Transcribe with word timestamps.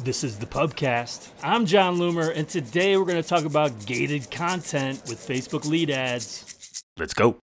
This 0.00 0.22
is 0.22 0.38
the 0.38 0.46
Pubcast. 0.46 1.30
I'm 1.42 1.66
Jon 1.66 1.96
Loomer, 1.96 2.32
and 2.32 2.48
today 2.48 2.96
we're 2.96 3.04
going 3.04 3.20
to 3.20 3.28
talk 3.28 3.44
about 3.44 3.84
gated 3.84 4.30
content 4.30 5.02
with 5.08 5.18
Facebook 5.18 5.64
lead 5.66 5.90
ads. 5.90 6.84
Let's 6.96 7.12
go. 7.14 7.40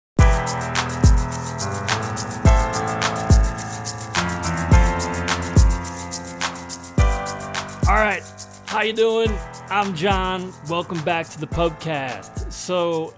All 7.90 7.96
right, 7.96 8.24
how 8.68 8.84
you 8.84 8.94
doing? 8.94 9.38
I'm 9.70 9.94
Jon. 9.94 10.54
Welcome 10.70 11.04
back 11.04 11.28
to 11.32 11.40
the 11.40 11.48
Pubcast. 11.48 12.54
So, 12.54 13.14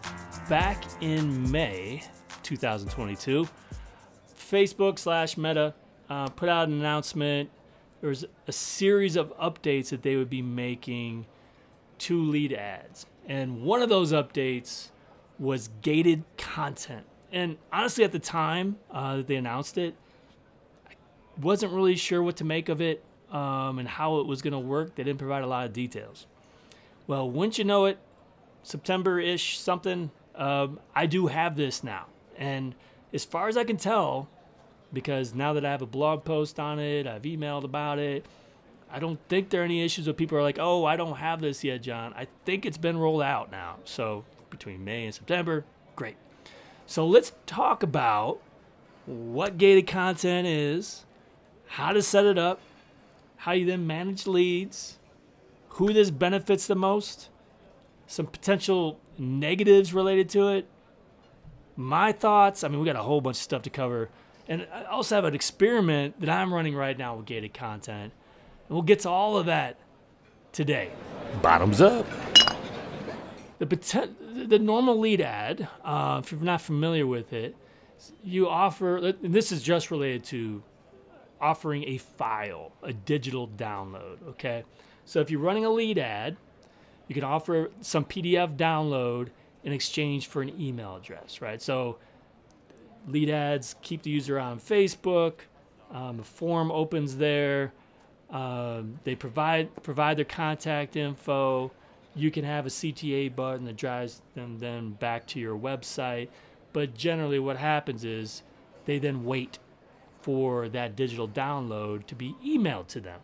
back 0.50 0.84
in 1.02 1.52
May 1.52 2.02
2022, 2.42 3.48
Facebook 4.36 4.98
slash 4.98 5.38
Meta 5.38 5.76
uh, 6.10 6.28
put 6.30 6.50
out 6.50 6.70
an 6.70 6.74
announcement. 6.74 7.52
There 8.02 8.10
was 8.10 8.26
a 8.48 8.52
series 8.52 9.16
of 9.16 9.36
updates 9.38 9.90
that 9.90 10.04
they 10.04 10.16
would 10.16 10.30
be 10.30 10.42
making 10.42 11.26
to 12.00 12.24
lead 12.24 12.54
ads, 12.54 13.06
and 13.28 13.64
one 13.64 13.82
of 13.82 13.90
those 13.90 14.14
updates 14.14 14.90
was 15.40 15.70
gated 15.82 16.24
content. 16.38 17.06
And 17.32 17.58
honestly, 17.74 18.04
at 18.04 18.12
the 18.12 18.20
time 18.20 18.78
uh, 18.92 19.18
that 19.18 19.28
they 19.28 19.36
announced 19.36 19.78
it, 19.78 19.96
I 20.90 20.94
wasn't 21.42 21.74
really 21.74 21.96
sure 21.96 22.24
what 22.24 22.38
to 22.38 22.44
make 22.44 22.70
of 22.70 22.82
it 22.82 23.04
um, 23.32 23.80
and 23.80 23.88
how 23.88 24.20
it 24.20 24.28
was 24.28 24.42
going 24.42 24.54
to 24.54 24.60
work. 24.60 24.96
They 24.96 25.04
didn't 25.04 25.20
provide 25.20 25.44
a 25.44 25.48
lot 25.48 25.66
of 25.66 25.74
details. 25.74 26.28
Well, 27.08 27.30
wouldn't 27.30 27.58
you 27.58 27.64
know 27.64 27.86
it, 27.86 27.98
September 28.64 29.20
ish 29.20 29.60
something, 29.60 30.12
um, 30.36 30.80
I 30.96 31.06
do 31.06 31.28
have 31.28 31.56
this 31.56 31.84
now. 31.84 32.06
And 32.38 32.76
as 33.14 33.26
far 33.26 33.48
as 33.48 33.58
I 33.58 33.64
can 33.64 33.78
tell, 33.78 34.30
because 34.94 35.34
now 35.34 35.54
that 35.54 35.66
I 35.66 35.72
have 35.72 35.82
a 35.82 35.88
blog 35.88 36.24
post 36.24 36.60
on 36.60 36.80
it, 36.80 37.08
I've 37.08 37.24
emailed 37.24 37.64
about 37.64 38.00
it. 38.00 38.26
I 38.90 39.00
don't 39.00 39.20
think 39.28 39.50
there 39.50 39.62
are 39.62 39.66
any 39.66 39.84
issues 39.84 40.08
where 40.08 40.14
people 40.14 40.38
are 40.38 40.44
like, 40.44 40.60
oh, 40.60 40.86
I 40.86 40.96
don't 40.96 41.18
have 41.18 41.42
this 41.42 41.64
yet, 41.64 41.82
Jon. 41.82 42.14
I 42.16 42.28
think 42.46 42.66
it's 42.66 42.78
been 42.78 42.98
rolled 42.98 43.22
out 43.22 43.52
now. 43.52 43.78
So 43.84 44.24
between 44.50 44.84
May 44.86 45.06
and 45.06 45.14
September, 45.14 45.66
great. 45.96 46.16
So 46.86 47.06
let's 47.06 47.34
talk 47.46 47.84
about 47.84 48.40
what 49.06 49.58
gated 49.58 49.88
content 49.88 50.48
is, 50.48 51.06
how 51.68 51.92
to 51.92 52.02
set 52.02 52.26
it 52.26 52.38
up, 52.38 52.62
how 53.38 53.52
you 53.52 53.66
then 53.66 53.86
manage 53.86 54.26
leads, 54.26 54.98
who 55.70 55.92
this 55.92 56.10
benefits 56.10 56.66
the 56.68 56.76
most, 56.76 57.30
some 58.08 58.26
potential 58.26 59.00
negatives 59.18 59.94
related 59.94 60.30
to 60.30 60.48
it, 60.48 60.68
my 61.76 62.12
thoughts. 62.12 62.64
I 62.64 62.70
mean, 62.70 62.80
we 62.80 62.86
got 62.86 62.96
a 62.96 63.04
whole 63.04 63.22
bunch 63.22 63.38
of 63.38 63.44
stuff 63.44 63.62
to 63.64 63.70
cover. 63.70 64.10
And 64.48 64.68
I 64.74 64.84
also 64.86 65.16
have 65.16 65.26
an 65.26 65.36
experiment 65.36 66.20
that 66.22 66.30
I'm 66.30 66.54
running 66.54 66.76
right 66.76 66.98
now 66.98 67.16
with 67.16 67.26
gated 67.26 67.54
content. 67.54 68.14
And 68.68 68.76
we'll 68.76 68.82
get 68.82 69.02
to 69.02 69.10
all 69.10 69.38
of 69.38 69.48
that 69.48 69.78
today. 70.52 70.92
Bottoms 71.42 71.82
up. 71.82 72.06
The, 73.60 73.66
poten- 73.66 74.50
the 74.50 74.60
normal 74.60 75.00
lead 75.00 75.20
ad, 75.20 75.68
uh, 75.84 76.22
if 76.24 76.32
you're 76.32 76.42
not 76.42 76.62
familiar 76.62 77.08
with 77.08 77.34
it, 77.34 77.56
you 78.24 78.48
offer, 78.48 78.98
and 78.98 79.34
this 79.34 79.52
is 79.52 79.64
just 79.64 79.90
related 79.90 80.24
to 80.26 80.64
offering 81.42 81.84
a 81.86 81.98
file, 81.98 82.72
a 82.84 82.94
digital 82.94 83.48
download, 83.48 84.18
okay? 84.30 84.64
So 85.06 85.20
if 85.20 85.32
you're 85.32 85.40
running 85.40 85.66
a 85.66 85.70
lead 85.70 85.98
ad, 85.98 86.38
you 87.08 87.16
can 87.16 87.24
offer 87.24 87.72
some 87.82 88.06
PDF 88.06 88.56
download 88.56 89.30
in 89.64 89.74
exchange 89.74 90.28
for 90.28 90.42
an 90.42 90.60
email 90.62 90.96
address, 90.96 91.42
right? 91.42 91.62
So 91.62 91.98
lead 93.08 93.30
ads 93.30 93.76
keep 93.82 94.04
the 94.04 94.10
user 94.10 94.40
on 94.40 94.60
Facebook. 94.60 95.34
Um, 95.92 96.20
a 96.20 96.24
form 96.24 96.72
opens 96.72 97.18
there. 97.18 97.72
Um, 98.30 99.00
they 99.04 99.16
provide 99.16 99.84
provide 99.84 100.18
their 100.18 100.26
contact 100.26 100.96
info. 100.96 101.72
You 102.16 102.32
can 102.32 102.44
have 102.44 102.66
a 102.66 102.70
CTA 102.70 103.36
button 103.36 103.66
that 103.66 103.78
drives 103.78 104.22
them 104.36 104.58
then 104.60 104.92
back 104.92 105.28
to 105.28 105.40
your 105.40 105.58
website. 105.58 106.30
But 106.74 106.94
generally, 106.94 107.40
what 107.40 107.58
happens 107.58 108.04
is 108.04 108.44
they 108.86 109.00
then 109.00 109.24
wait 109.24 109.60
for 110.22 110.68
that 110.70 110.96
digital 110.96 111.28
download 111.28 112.06
to 112.08 112.16
be 112.16 112.36
emailed 112.46 112.88
to 112.88 113.00
them. 113.00 113.22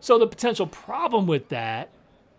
So 0.00 0.18
the 0.18 0.26
potential 0.26 0.66
problem 0.66 1.26
with 1.26 1.48
that 1.50 1.90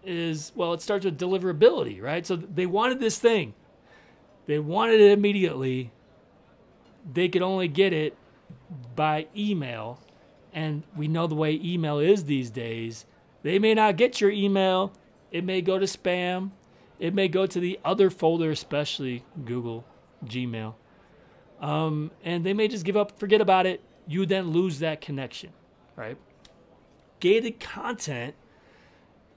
is 0.04 0.52
well, 0.56 0.74
it 0.74 0.82
starts 0.82 1.06
with 1.06 1.20
deliverability, 1.20 2.02
right? 2.02 2.26
So 2.26 2.36
they 2.36 2.66
wanted 2.66 3.00
this 3.00 3.20
thing, 3.20 3.54
they 4.48 4.60
wanted 4.60 5.00
it 5.02 5.12
immediately. 5.12 5.92
They 7.12 7.30
could 7.30 7.42
only 7.42 7.68
get 7.68 7.94
it 7.94 8.16
by 8.96 9.28
email, 9.36 10.00
and 10.54 10.84
we 10.96 11.08
know 11.08 11.28
the 11.28 11.36
way 11.36 11.60
email 11.64 12.00
is 12.00 12.26
these 12.26 12.50
days. 12.50 13.06
They 13.42 13.60
may 13.60 13.74
not 13.74 13.96
get 13.96 14.20
your 14.22 14.32
email. 14.32 14.94
It 15.32 15.44
may 15.44 15.62
go 15.62 15.80
to 15.80 15.86
spam. 15.86 16.52
It 17.00 17.14
may 17.14 17.28
go 17.28 17.46
to 17.46 17.60
the 17.60 17.80
other 17.86 18.10
folder, 18.10 18.52
especially 18.52 19.24
Google, 19.46 19.86
Gmail. 20.26 20.74
Um, 21.62 22.12
and 22.24 22.46
they 22.46 22.54
may 22.54 22.68
just 22.68 22.86
give 22.86 22.98
up, 22.98 23.18
forget 23.18 23.42
about 23.42 23.66
it. 23.66 23.82
You 24.08 24.26
then 24.26 24.52
lose 24.52 24.80
that 24.80 25.02
connection, 25.02 25.52
right? 25.96 26.18
Gated 27.20 27.60
content, 27.60 28.36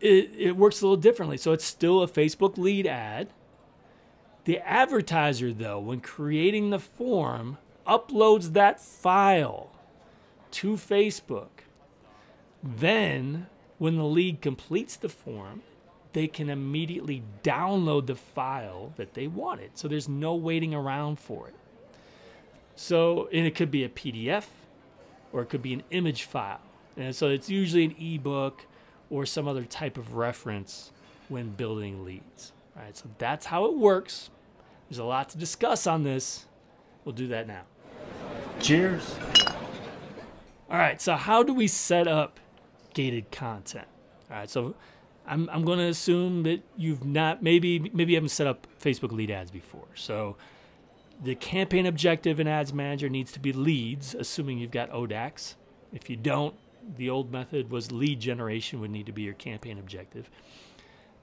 it, 0.00 0.30
it 0.36 0.56
works 0.56 0.80
a 0.80 0.84
little 0.84 0.96
differently. 0.96 1.36
So 1.36 1.52
it's 1.52 1.64
still 1.64 2.02
a 2.02 2.08
Facebook 2.08 2.58
lead 2.58 2.86
ad. 2.86 3.32
The 4.44 4.58
advertiser, 4.58 5.52
though, 5.52 5.78
when 5.78 6.00
creating 6.00 6.70
the 6.70 6.80
form, 6.80 7.58
uploads 7.86 8.52
that 8.52 8.80
file 8.80 9.70
to 10.52 10.74
Facebook. 10.74 11.48
Then, 12.62 13.46
when 13.78 13.96
the 13.96 14.04
lead 14.04 14.40
completes 14.40 14.96
the 14.96 15.08
form, 15.08 15.62
they 16.12 16.26
can 16.26 16.50
immediately 16.50 17.22
download 17.42 18.06
the 18.06 18.14
file 18.14 18.92
that 18.96 19.14
they 19.14 19.26
wanted. 19.26 19.76
So 19.78 19.88
there's 19.88 20.08
no 20.08 20.34
waiting 20.34 20.74
around 20.74 21.18
for 21.18 21.48
it. 21.48 21.54
So, 22.76 23.28
and 23.32 23.46
it 23.46 23.54
could 23.54 23.70
be 23.70 23.84
a 23.84 23.88
PDF 23.88 24.46
or 25.32 25.42
it 25.42 25.48
could 25.48 25.62
be 25.62 25.72
an 25.72 25.82
image 25.90 26.24
file. 26.24 26.60
And 26.96 27.14
so 27.16 27.28
it's 27.28 27.48
usually 27.48 27.84
an 27.84 27.96
ebook 27.98 28.66
or 29.10 29.24
some 29.26 29.48
other 29.48 29.64
type 29.64 29.96
of 29.96 30.14
reference 30.14 30.90
when 31.28 31.50
building 31.50 32.04
leads. 32.04 32.52
All 32.76 32.82
right, 32.82 32.96
so 32.96 33.06
that's 33.18 33.46
how 33.46 33.64
it 33.64 33.74
works. 33.74 34.30
There's 34.88 34.98
a 34.98 35.04
lot 35.04 35.30
to 35.30 35.38
discuss 35.38 35.86
on 35.86 36.02
this. 36.02 36.46
We'll 37.04 37.14
do 37.14 37.28
that 37.28 37.46
now. 37.46 37.62
Cheers. 38.60 39.16
All 40.70 40.78
right, 40.78 41.00
so 41.00 41.16
how 41.16 41.42
do 41.42 41.52
we 41.52 41.66
set 41.66 42.08
up 42.08 42.40
gated 42.94 43.30
content? 43.30 43.88
All 44.30 44.36
right, 44.38 44.48
so 44.48 44.74
I'm, 45.26 45.48
I'm 45.50 45.64
going 45.64 45.78
to 45.78 45.86
assume 45.86 46.44
that 46.44 46.62
you've 46.76 47.04
not 47.04 47.42
maybe 47.42 47.90
maybe 47.92 48.12
you 48.12 48.16
haven't 48.16 48.30
set 48.30 48.46
up 48.46 48.66
Facebook 48.80 49.12
lead 49.12 49.30
ads 49.30 49.50
before. 49.50 49.88
So 49.94 50.36
the 51.22 51.34
campaign 51.34 51.86
objective 51.86 52.40
in 52.40 52.48
Ads 52.48 52.72
Manager 52.72 53.08
needs 53.08 53.32
to 53.32 53.40
be 53.40 53.52
leads, 53.52 54.14
assuming 54.14 54.58
you've 54.58 54.70
got 54.70 54.90
ODAX. 54.90 55.54
If 55.92 56.08
you 56.08 56.16
don't, 56.16 56.54
the 56.96 57.10
old 57.10 57.30
method 57.30 57.70
was 57.70 57.92
lead 57.92 58.20
generation 58.20 58.80
would 58.80 58.90
need 58.90 59.06
to 59.06 59.12
be 59.12 59.22
your 59.22 59.34
campaign 59.34 59.78
objective. 59.78 60.30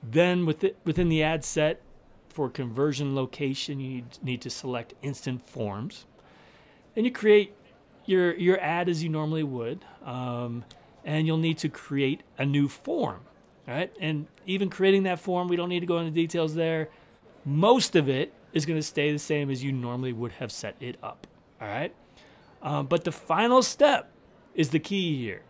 Then 0.02 0.46
within 0.46 1.10
the 1.10 1.24
ad 1.24 1.44
set 1.44 1.82
for 2.30 2.50
conversion 2.50 3.16
location, 3.16 3.80
you 3.80 4.04
need 4.22 4.42
to 4.42 4.50
select 4.50 4.94
instant 5.02 5.48
forms. 5.48 6.06
And 6.96 7.06
you 7.06 7.12
create 7.12 7.54
your, 8.06 8.36
your 8.36 8.60
ad 8.60 8.90
as 8.90 9.04
you 9.04 9.10
normally 9.10 9.44
would. 9.44 9.84
Um, 10.04 10.66
and 11.06 11.26
you'll 11.26 11.38
need 11.38 11.58
to 11.60 11.70
create 11.70 12.22
a 12.38 12.46
new 12.46 12.68
form. 12.68 13.22
Right? 13.68 13.94
And 14.00 14.28
even 14.46 14.70
creating 14.70 15.04
that 15.04 15.20
form, 15.20 15.48
we 15.48 15.56
don't 15.56 15.70
need 15.70 15.82
to 15.82 15.86
go 15.86 16.00
into 16.00 16.12
details 16.12 16.56
there. 16.56 16.90
Most 17.46 17.96
of 17.96 18.10
it 18.10 18.34
is 18.52 18.66
going 18.66 18.80
to 18.80 18.84
stay 18.84 19.12
the 19.12 19.20
same 19.20 19.52
as 19.52 19.64
you 19.64 19.72
normally 19.72 20.12
would 20.12 20.34
have 20.34 20.52
set 20.52 20.76
it 20.80 20.98
up. 21.04 21.28
All 21.62 21.68
right. 21.68 21.94
Um, 22.62 22.88
but 22.88 23.04
the 23.04 23.12
final 23.12 23.62
step 23.62 24.10
is 24.56 24.70
the 24.70 24.80
key 24.80 25.18
here. 25.18 25.42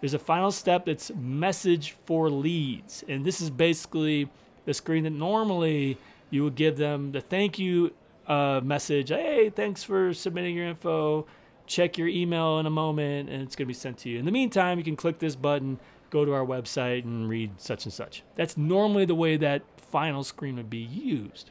There's 0.00 0.14
a 0.14 0.18
final 0.18 0.52
step 0.52 0.86
that's 0.86 1.10
message 1.14 1.96
for 2.04 2.30
leads. 2.30 3.04
And 3.08 3.24
this 3.24 3.40
is 3.40 3.50
basically 3.50 4.30
the 4.64 4.74
screen 4.74 5.04
that 5.04 5.10
normally 5.10 5.98
you 6.30 6.44
would 6.44 6.54
give 6.54 6.76
them 6.76 7.12
the 7.12 7.20
thank 7.20 7.58
you 7.58 7.92
uh, 8.26 8.60
message. 8.62 9.08
Hey, 9.08 9.50
thanks 9.50 9.82
for 9.82 10.12
submitting 10.12 10.54
your 10.54 10.66
info. 10.66 11.26
Check 11.66 11.98
your 11.98 12.08
email 12.08 12.58
in 12.58 12.66
a 12.66 12.70
moment 12.70 13.28
and 13.28 13.42
it's 13.42 13.56
going 13.56 13.66
to 13.66 13.68
be 13.68 13.74
sent 13.74 13.98
to 13.98 14.08
you. 14.08 14.18
In 14.18 14.24
the 14.24 14.32
meantime, 14.32 14.78
you 14.78 14.84
can 14.84 14.96
click 14.96 15.18
this 15.18 15.36
button, 15.36 15.78
go 16.10 16.24
to 16.24 16.32
our 16.32 16.44
website, 16.44 17.04
and 17.04 17.28
read 17.28 17.60
such 17.60 17.84
and 17.84 17.92
such. 17.92 18.22
That's 18.36 18.56
normally 18.56 19.04
the 19.04 19.14
way 19.14 19.36
that 19.36 19.62
final 19.76 20.24
screen 20.24 20.56
would 20.56 20.70
be 20.70 20.78
used. 20.78 21.50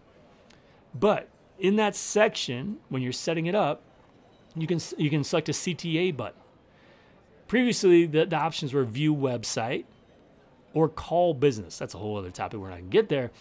But 0.93 1.29
in 1.59 1.75
that 1.77 1.95
section, 1.95 2.77
when 2.89 3.01
you're 3.01 3.11
setting 3.11 3.45
it 3.45 3.55
up, 3.55 3.81
you 4.55 4.67
can 4.67 4.79
you 4.97 5.09
can 5.09 5.23
select 5.23 5.49
a 5.49 5.51
CTA 5.51 6.15
button. 6.15 6.39
Previously, 7.47 8.05
the, 8.05 8.25
the 8.25 8.35
options 8.35 8.73
were 8.73 8.83
view 8.83 9.15
website 9.15 9.85
or 10.73 10.89
call 10.89 11.33
business. 11.33 11.77
That's 11.77 11.93
a 11.93 11.97
whole 11.97 12.17
other 12.17 12.31
topic. 12.31 12.59
We're 12.59 12.69
not 12.69 12.79
going 12.79 12.89
to 12.89 12.97
get 12.97 13.09
there. 13.09 13.31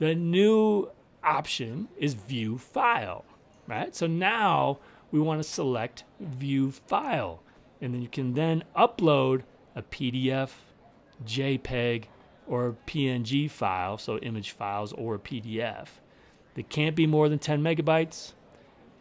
The 0.00 0.14
new 0.14 0.90
option 1.22 1.88
is 1.98 2.14
view 2.14 2.56
file, 2.56 3.24
right? 3.68 3.94
So 3.94 4.06
now 4.06 4.78
we 5.12 5.20
want 5.20 5.42
to 5.42 5.48
select 5.48 6.04
view 6.18 6.72
file. 6.72 7.42
And 7.82 7.94
then 7.94 8.00
you 8.00 8.08
can 8.08 8.32
then 8.32 8.64
upload 8.74 9.42
a 9.76 9.82
PDF, 9.82 10.50
JPEG, 11.24 12.04
or 12.46 12.76
PNG 12.86 13.50
file, 13.50 13.98
so 13.98 14.18
image 14.18 14.50
files 14.52 14.94
or 14.94 15.18
PDF. 15.18 15.88
They 16.54 16.62
can't 16.62 16.96
be 16.96 17.06
more 17.06 17.28
than 17.28 17.38
10 17.38 17.62
megabytes. 17.62 18.32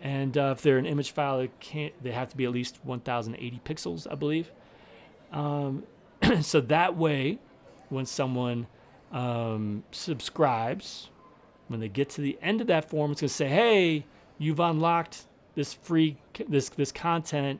And 0.01 0.37
uh, 0.37 0.53
if 0.55 0.61
they're 0.61 0.77
an 0.77 0.85
image 0.85 1.11
file, 1.11 1.39
they 1.39 1.49
can't. 1.59 1.93
They 2.03 2.11
have 2.11 2.29
to 2.29 2.37
be 2.37 2.45
at 2.45 2.51
least 2.51 2.79
1,080 2.83 3.61
pixels, 3.65 4.05
I 4.09 4.15
believe. 4.15 4.51
Um, 5.31 5.83
so 6.41 6.61
that 6.61 6.95
way, 6.97 7.39
when 7.89 8.05
someone 8.05 8.67
um, 9.11 9.83
subscribes, 9.91 11.09
when 11.67 11.79
they 11.79 11.89
get 11.89 12.09
to 12.11 12.21
the 12.21 12.37
end 12.41 12.61
of 12.61 12.67
that 12.67 12.89
form, 12.89 13.11
it's 13.11 13.21
going 13.21 13.29
to 13.29 13.33
say, 13.33 13.47
"Hey, 13.47 14.05
you've 14.37 14.59
unlocked 14.59 15.25
this 15.55 15.73
free 15.73 16.17
this 16.47 16.69
this 16.69 16.91
content," 16.91 17.59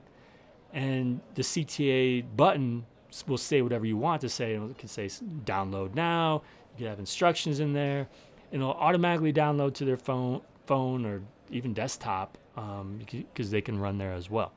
and 0.74 1.22
the 1.36 1.44
CTA 1.44 2.24
button 2.36 2.86
will 3.28 3.38
say 3.38 3.62
whatever 3.62 3.86
you 3.86 3.98
want 3.98 4.22
to 4.22 4.30
say. 4.30 4.54
It 4.54 4.78
can 4.78 4.90
say 4.90 5.08
download 5.46 5.96
now. 5.96 6.44
You 6.76 6.84
can 6.84 6.88
have 6.88 7.00
instructions 7.00 7.60
in 7.60 7.74
there, 7.74 8.08
and 8.52 8.62
it'll 8.62 8.74
automatically 8.74 9.34
download 9.34 9.74
to 9.76 9.86
their 9.86 9.98
phone, 9.98 10.42
phone 10.66 11.06
or 11.06 11.22
even 11.52 11.74
desktop 11.74 12.38
because 12.56 13.48
um, 13.48 13.52
they 13.52 13.62
can 13.62 13.80
run 13.80 13.98
there 13.98 14.14
as 14.14 14.30
well. 14.30 14.52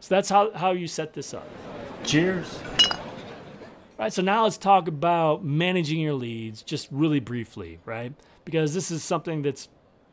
So 0.00 0.14
that's 0.14 0.28
how, 0.28 0.52
how 0.52 0.72
you 0.72 0.86
set 0.86 1.12
this 1.12 1.32
up. 1.34 1.48
Cheers. 2.04 2.58
Right, 3.98 4.12
so 4.12 4.20
now 4.20 4.42
let's 4.42 4.58
talk 4.58 4.88
about 4.88 5.42
managing 5.42 6.00
your 6.00 6.12
leads 6.12 6.62
just 6.62 6.88
really 6.90 7.18
briefly, 7.18 7.78
right? 7.86 8.12
Because 8.44 8.74
this 8.74 8.90
is 8.90 9.02
something 9.02 9.40
that's 9.40 9.70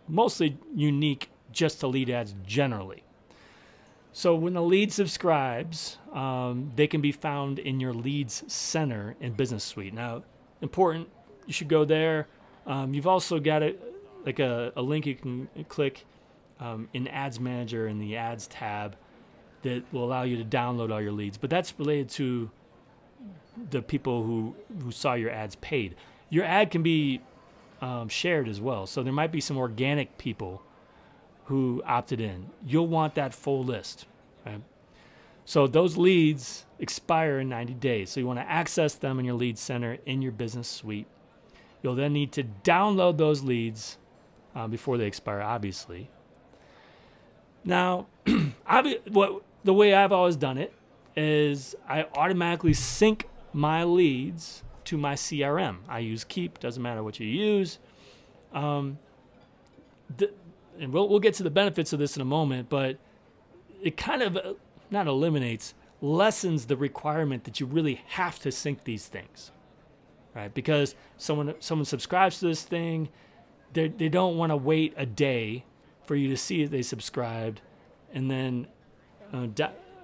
mostly 0.07 0.57
unique 0.73 1.29
just 1.51 1.81
to 1.81 1.87
lead 1.87 2.09
ads 2.09 2.33
generally. 2.45 3.03
So 4.13 4.35
when 4.35 4.53
the 4.53 4.61
lead 4.61 4.93
subscribes, 4.93 5.97
um, 6.13 6.71
they 6.77 6.87
can 6.87 7.01
be 7.01 7.11
found 7.11 7.59
in 7.59 7.81
your 7.81 7.93
leads 7.93 8.43
center 8.47 9.17
in 9.19 9.33
Business 9.33 9.65
Suite. 9.65 9.93
Now, 9.93 10.23
important, 10.61 11.09
you 11.45 11.51
should 11.51 11.67
go 11.67 11.83
there. 11.83 12.27
Um, 12.65 12.93
you've 12.93 13.07
also 13.07 13.37
got 13.37 13.63
a, 13.63 13.75
like 14.25 14.39
a, 14.39 14.71
a 14.77 14.81
link 14.81 15.05
you 15.05 15.15
can 15.15 15.49
click 15.67 16.05
um, 16.61 16.87
in 16.93 17.09
Ads 17.09 17.41
Manager 17.41 17.87
in 17.89 17.99
the 17.99 18.15
Ads 18.15 18.47
tab 18.47 18.95
that 19.63 19.83
will 19.91 20.05
allow 20.05 20.23
you 20.23 20.37
to 20.37 20.45
download 20.45 20.89
all 20.89 21.01
your 21.01 21.11
leads. 21.11 21.37
But 21.37 21.49
that's 21.49 21.77
related 21.77 22.07
to 22.11 22.49
the 23.69 23.81
people 23.81 24.23
who, 24.23 24.55
who 24.81 24.91
saw 24.91 25.13
your 25.13 25.29
ads 25.29 25.55
paid. 25.57 25.95
Your 26.29 26.45
ad 26.45 26.71
can 26.71 26.83
be 26.83 27.21
um, 27.81 28.09
shared 28.09 28.47
as 28.47 28.59
well. 28.61 28.87
So 28.87 29.03
there 29.03 29.13
might 29.13 29.31
be 29.31 29.41
some 29.41 29.57
organic 29.57 30.17
people 30.17 30.61
who 31.45 31.83
opted 31.85 32.21
in. 32.21 32.49
You'll 32.65 32.87
want 32.87 33.15
that 33.15 33.33
full 33.33 33.63
list. 33.63 34.05
Right? 34.45 34.61
So 35.45 35.67
those 35.67 35.97
leads 35.97 36.65
expire 36.79 37.39
in 37.39 37.49
90 37.49 37.73
days. 37.75 38.09
So 38.09 38.19
you 38.19 38.27
want 38.27 38.39
to 38.39 38.49
access 38.49 38.95
them 38.95 39.19
in 39.19 39.25
your 39.25 39.35
lead 39.35 39.57
center 39.57 39.97
in 40.05 40.21
your 40.21 40.31
business 40.31 40.67
suite. 40.67 41.07
You'll 41.81 41.95
then 41.95 42.13
need 42.13 42.31
to 42.33 42.43
download 42.63 43.17
those 43.17 43.43
leads 43.43 43.97
uh, 44.55 44.67
before 44.67 44.97
they 44.97 45.05
expire, 45.05 45.41
obviously. 45.41 46.09
Now, 47.65 48.07
what 49.09 49.41
the 49.63 49.73
way 49.73 49.93
I've 49.93 50.11
always 50.11 50.37
done 50.37 50.57
it 50.57 50.73
is 51.15 51.75
I 51.87 52.05
automatically 52.15 52.73
sync 52.73 53.27
my 53.53 53.83
leads 53.83 54.63
to 54.85 54.97
my 54.97 55.13
CRM. 55.13 55.77
I 55.87 55.99
use 55.99 56.23
Keap, 56.23 56.59
doesn't 56.59 56.81
matter 56.81 57.03
what 57.03 57.19
you 57.19 57.27
use. 57.27 57.79
Um, 58.53 58.99
the, 60.17 60.31
and 60.79 60.91
we'll, 60.91 61.07
we'll 61.07 61.19
get 61.19 61.35
to 61.35 61.43
the 61.43 61.49
benefits 61.51 61.93
of 61.93 61.99
this 61.99 62.15
in 62.15 62.21
a 62.21 62.25
moment, 62.25 62.69
but 62.69 62.97
it 63.81 63.97
kind 63.97 64.21
of 64.21 64.37
uh, 64.37 64.53
not 64.89 65.07
eliminates, 65.07 65.73
lessens 66.01 66.65
the 66.65 66.75
requirement 66.75 67.43
that 67.45 67.59
you 67.59 67.65
really 67.65 68.01
have 68.09 68.39
to 68.39 68.51
sync 68.51 68.83
these 68.83 69.07
things, 69.07 69.51
right? 70.35 70.53
Because 70.53 70.95
someone 71.17 71.53
someone 71.59 71.85
subscribes 71.85 72.39
to 72.39 72.47
this 72.47 72.63
thing, 72.63 73.09
they 73.73 73.87
they 73.87 74.09
don't 74.09 74.37
want 74.37 74.51
to 74.51 74.57
wait 74.57 74.93
a 74.97 75.05
day 75.05 75.65
for 76.05 76.15
you 76.15 76.27
to 76.29 76.37
see 76.37 76.63
that 76.63 76.71
they 76.71 76.81
subscribed, 76.81 77.61
and 78.13 78.29
then 78.29 78.67
uh, 79.31 79.47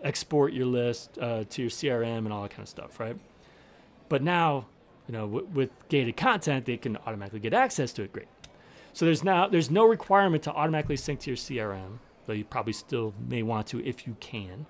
export 0.04 0.54
your 0.54 0.66
list 0.66 1.18
uh, 1.20 1.44
to 1.50 1.62
your 1.64 1.72
CRM 1.72 2.20
and 2.20 2.32
all 2.32 2.44
that 2.44 2.52
kind 2.52 2.62
of 2.62 2.70
stuff, 2.70 3.00
right? 3.00 3.18
But 4.10 4.24
now, 4.24 4.66
you 5.08 5.14
know, 5.14 5.28
w- 5.28 5.48
with 5.54 5.70
gated 5.88 6.18
content, 6.18 6.66
they 6.66 6.78
can 6.78 6.98
automatically 6.98 7.40
get 7.40 7.54
access 7.54 7.94
to 7.94 8.04
it. 8.04 8.12
Great. 8.12 8.28
So 8.94 9.06
there's 9.06 9.24
now 9.24 9.48
there's 9.48 9.72
no 9.72 9.86
requirement 9.86 10.44
to 10.44 10.52
automatically 10.52 10.98
sync 10.98 11.22
to 11.22 11.30
your 11.30 11.38
CRM, 11.38 12.00
though 12.26 12.34
you 12.34 12.44
probably 12.44 12.74
still 12.74 13.14
may 13.28 13.44
want 13.44 13.68
to 13.68 13.86
if 13.86 14.06
you 14.06 14.18
can. 14.20 14.66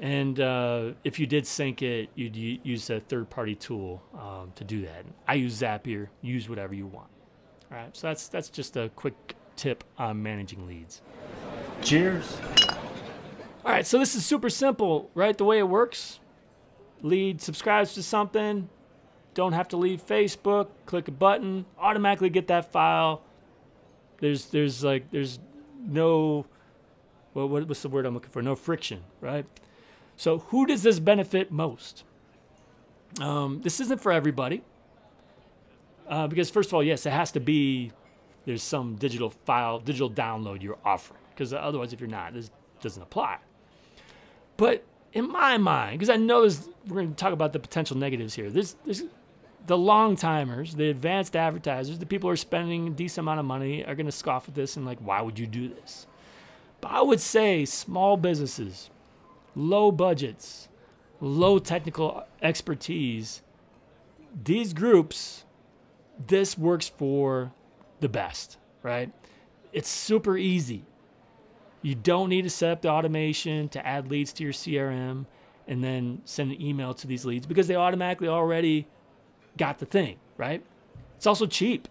And 0.00 0.40
uh, 0.40 0.90
if 1.04 1.18
you 1.18 1.26
did 1.26 1.46
sync 1.46 1.80
it, 1.82 2.10
you'd 2.16 2.34
use 2.36 2.90
a 2.90 2.98
third-party 3.00 3.54
tool 3.54 4.02
um, 4.14 4.52
to 4.56 4.64
do 4.64 4.82
that. 4.82 5.04
I 5.28 5.34
use 5.34 5.60
Zapier. 5.60 6.08
Use 6.20 6.48
whatever 6.48 6.74
you 6.74 6.86
want. 6.86 7.08
All 7.70 7.78
right. 7.78 7.96
So 7.96 8.08
that's 8.08 8.28
that's 8.28 8.48
just 8.48 8.76
a 8.76 8.90
quick 8.96 9.36
tip 9.56 9.84
on 9.98 10.22
managing 10.22 10.66
leads. 10.66 11.00
Cheers. 11.80 12.36
All 13.64 13.72
right. 13.72 13.86
So 13.86 13.98
this 13.98 14.14
is 14.14 14.26
super 14.26 14.50
simple, 14.50 15.10
right? 15.14 15.36
The 15.38 15.44
way 15.44 15.58
it 15.58 15.68
works: 15.68 16.18
lead 17.04 17.40
subscribes 17.40 17.94
to 17.94 18.02
something, 18.02 18.68
don't 19.34 19.52
have 19.52 19.68
to 19.68 19.76
leave 19.76 20.04
Facebook. 20.04 20.68
Click 20.86 21.06
a 21.06 21.12
button, 21.12 21.66
automatically 21.78 22.30
get 22.30 22.48
that 22.48 22.72
file. 22.72 23.22
There's 24.18 24.46
there's 24.46 24.82
like 24.82 25.10
there's 25.10 25.38
no 25.78 26.46
well, 27.34 27.48
what, 27.48 27.68
what's 27.68 27.82
the 27.82 27.88
word 27.88 28.06
I'm 28.06 28.14
looking 28.14 28.30
for? 28.30 28.42
No 28.42 28.54
friction, 28.54 29.02
right? 29.20 29.44
So 30.16 30.38
who 30.38 30.66
does 30.66 30.82
this 30.82 30.98
benefit 30.98 31.50
most? 31.50 32.04
Um, 33.20 33.60
this 33.62 33.80
isn't 33.80 34.00
for 34.00 34.12
everybody. 34.12 34.62
Uh, 36.08 36.26
because 36.28 36.50
first 36.50 36.70
of 36.70 36.74
all, 36.74 36.82
yes, 36.82 37.06
it 37.06 37.12
has 37.12 37.32
to 37.32 37.40
be 37.40 37.90
there's 38.44 38.62
some 38.62 38.94
digital 38.96 39.30
file, 39.30 39.80
digital 39.80 40.10
download 40.10 40.62
you're 40.62 40.78
offering. 40.84 41.20
Because 41.30 41.52
otherwise, 41.52 41.92
if 41.92 42.00
you're 42.00 42.08
not, 42.08 42.34
this 42.34 42.50
doesn't 42.80 43.02
apply. 43.02 43.38
But 44.56 44.84
in 45.14 45.30
my 45.30 45.56
mind, 45.56 45.98
because 45.98 46.10
I 46.10 46.16
know 46.16 46.42
we're 46.86 46.96
going 46.96 47.10
to 47.10 47.14
talk 47.14 47.32
about 47.32 47.52
the 47.54 47.60
potential 47.60 47.96
negatives 47.96 48.34
here. 48.34 48.50
There's 48.50 48.76
the 49.66 49.78
long 49.78 50.16
timers, 50.16 50.74
the 50.74 50.90
advanced 50.90 51.34
advertisers, 51.34 51.98
the 51.98 52.04
people 52.04 52.28
who 52.28 52.34
are 52.34 52.36
spending 52.36 52.88
a 52.88 52.90
decent 52.90 53.24
amount 53.24 53.40
of 53.40 53.46
money 53.46 53.82
are 53.84 53.94
going 53.94 54.06
to 54.06 54.12
scoff 54.12 54.48
at 54.48 54.54
this 54.54 54.76
and 54.76 54.84
like, 54.84 54.98
why 54.98 55.22
would 55.22 55.38
you 55.38 55.46
do 55.46 55.68
this? 55.68 56.06
But 56.82 56.90
I 56.90 57.00
would 57.00 57.20
say 57.20 57.64
small 57.64 58.18
businesses, 58.18 58.90
low 59.54 59.90
budgets, 59.90 60.68
low 61.20 61.58
technical 61.58 62.24
expertise, 62.42 63.40
these 64.44 64.74
groups, 64.74 65.44
this 66.26 66.58
works 66.58 66.88
for 66.88 67.52
the 68.00 68.08
best, 68.08 68.58
right? 68.82 69.10
It's 69.72 69.88
super 69.88 70.36
easy. 70.36 70.84
You 71.84 71.94
don't 71.94 72.30
need 72.30 72.42
to 72.42 72.50
set 72.50 72.70
up 72.70 72.80
the 72.80 72.88
automation 72.88 73.68
to 73.68 73.86
add 73.86 74.10
leads 74.10 74.32
to 74.32 74.42
your 74.42 74.54
CRM 74.54 75.26
and 75.68 75.84
then 75.84 76.22
send 76.24 76.50
an 76.50 76.62
email 76.62 76.94
to 76.94 77.06
these 77.06 77.26
leads 77.26 77.46
because 77.46 77.66
they 77.68 77.76
automatically 77.76 78.26
already 78.26 78.88
got 79.58 79.80
the 79.80 79.84
thing, 79.84 80.16
right? 80.38 80.64
It's 81.18 81.26
also 81.26 81.44
cheap. 81.44 81.86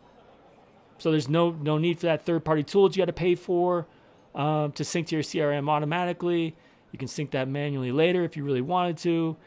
So 0.98 1.12
there's 1.12 1.30
no 1.30 1.52
no 1.52 1.78
need 1.78 2.00
for 2.00 2.08
that 2.08 2.26
third 2.26 2.44
party 2.44 2.64
tool 2.64 2.90
that 2.90 2.96
you 2.96 3.02
got 3.02 3.06
to 3.06 3.14
pay 3.14 3.36
for 3.36 3.86
um, 4.34 4.72
to 4.72 4.84
sync 4.84 5.10
to 5.10 5.16
your 5.16 5.22
CRM 5.22 5.70
automatically. 5.70 6.56
You 6.92 6.98
can 6.98 7.08
sync 7.08 7.30
that 7.32 7.48
manually 7.48 7.92
later 7.92 8.24
if 8.24 8.36
you 8.36 8.44
really 8.44 8.62
wanted 8.62 8.98
to. 9.00 9.38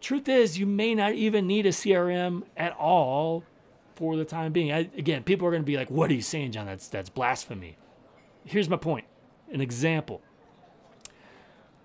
Truth 0.00 0.26
is, 0.26 0.58
you 0.58 0.64
may 0.64 0.94
not 0.94 1.12
even 1.12 1.46
need 1.46 1.66
a 1.66 1.70
CRM 1.70 2.44
at 2.56 2.74
all 2.76 3.44
for 3.94 4.16
the 4.16 4.24
time 4.24 4.52
being. 4.52 4.72
I, 4.72 4.88
again, 4.96 5.22
people 5.22 5.46
are 5.46 5.50
going 5.50 5.62
to 5.62 5.66
be 5.66 5.76
like, 5.76 5.90
"What 5.90 6.10
are 6.10 6.14
you 6.14 6.22
saying, 6.22 6.52
Jon? 6.52 6.64
That's 6.64 6.88
that's 6.88 7.10
blasphemy." 7.10 7.76
Here's 8.46 8.70
my 8.70 8.78
point. 8.78 9.04
An 9.52 9.60
example. 9.60 10.22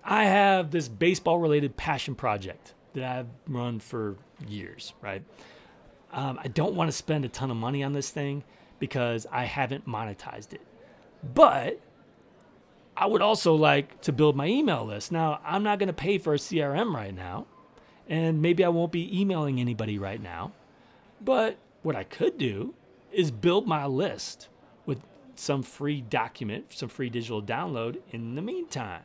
I 0.04 0.24
have 0.24 0.70
this 0.70 0.88
baseball 0.88 1.38
related 1.38 1.76
passion 1.76 2.14
project 2.14 2.74
that 2.94 3.04
I've 3.04 3.28
run 3.46 3.78
for 3.78 4.16
years, 4.46 4.94
right? 5.00 5.22
Um, 6.12 6.38
I 6.42 6.48
don't 6.48 6.74
want 6.74 6.88
to 6.88 6.92
spend 6.92 7.24
a 7.24 7.28
ton 7.28 7.50
of 7.50 7.56
money 7.56 7.82
on 7.82 7.92
this 7.92 8.10
thing 8.10 8.44
because 8.78 9.26
I 9.30 9.44
haven't 9.44 9.86
monetized 9.86 10.52
it. 10.52 10.60
But 11.22 11.80
I 12.96 13.06
would 13.06 13.22
also 13.22 13.54
like 13.54 14.00
to 14.02 14.12
build 14.12 14.36
my 14.36 14.46
email 14.46 14.84
list. 14.84 15.12
Now, 15.12 15.40
I'm 15.44 15.62
not 15.62 15.78
going 15.78 15.86
to 15.86 15.92
pay 15.92 16.18
for 16.18 16.34
a 16.34 16.38
CRM 16.38 16.92
right 16.92 17.14
now, 17.14 17.46
and 18.08 18.42
maybe 18.42 18.64
I 18.64 18.68
won't 18.68 18.92
be 18.92 19.20
emailing 19.20 19.60
anybody 19.60 19.98
right 19.98 20.20
now. 20.20 20.52
But 21.20 21.56
what 21.82 21.96
I 21.96 22.04
could 22.04 22.36
do 22.36 22.74
is 23.12 23.30
build 23.30 23.66
my 23.66 23.86
list 23.86 24.48
some 25.34 25.62
free 25.62 26.00
document, 26.00 26.66
some 26.70 26.88
free 26.88 27.10
digital 27.10 27.42
download 27.42 27.98
in 28.10 28.34
the 28.34 28.42
meantime. 28.42 29.02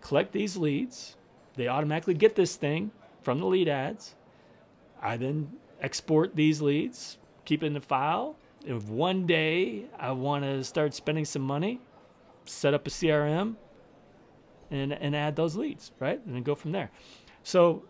Collect 0.00 0.32
these 0.32 0.56
leads. 0.56 1.16
They 1.56 1.68
automatically 1.68 2.14
get 2.14 2.34
this 2.34 2.56
thing 2.56 2.90
from 3.22 3.40
the 3.40 3.46
lead 3.46 3.68
ads. 3.68 4.14
I 5.00 5.16
then 5.16 5.52
export 5.80 6.36
these 6.36 6.60
leads, 6.62 7.18
keep 7.44 7.62
it 7.62 7.66
in 7.66 7.74
the 7.74 7.80
file. 7.80 8.36
If 8.64 8.88
one 8.88 9.26
day 9.26 9.84
I 9.98 10.12
want 10.12 10.44
to 10.44 10.64
start 10.64 10.94
spending 10.94 11.24
some 11.24 11.42
money, 11.42 11.80
set 12.44 12.74
up 12.74 12.86
a 12.86 12.90
CRM 12.90 13.56
and, 14.70 14.92
and 14.92 15.14
add 15.14 15.36
those 15.36 15.56
leads, 15.56 15.92
right? 15.98 16.24
And 16.24 16.34
then 16.34 16.42
go 16.42 16.54
from 16.54 16.72
there. 16.72 16.90
So 17.42 17.84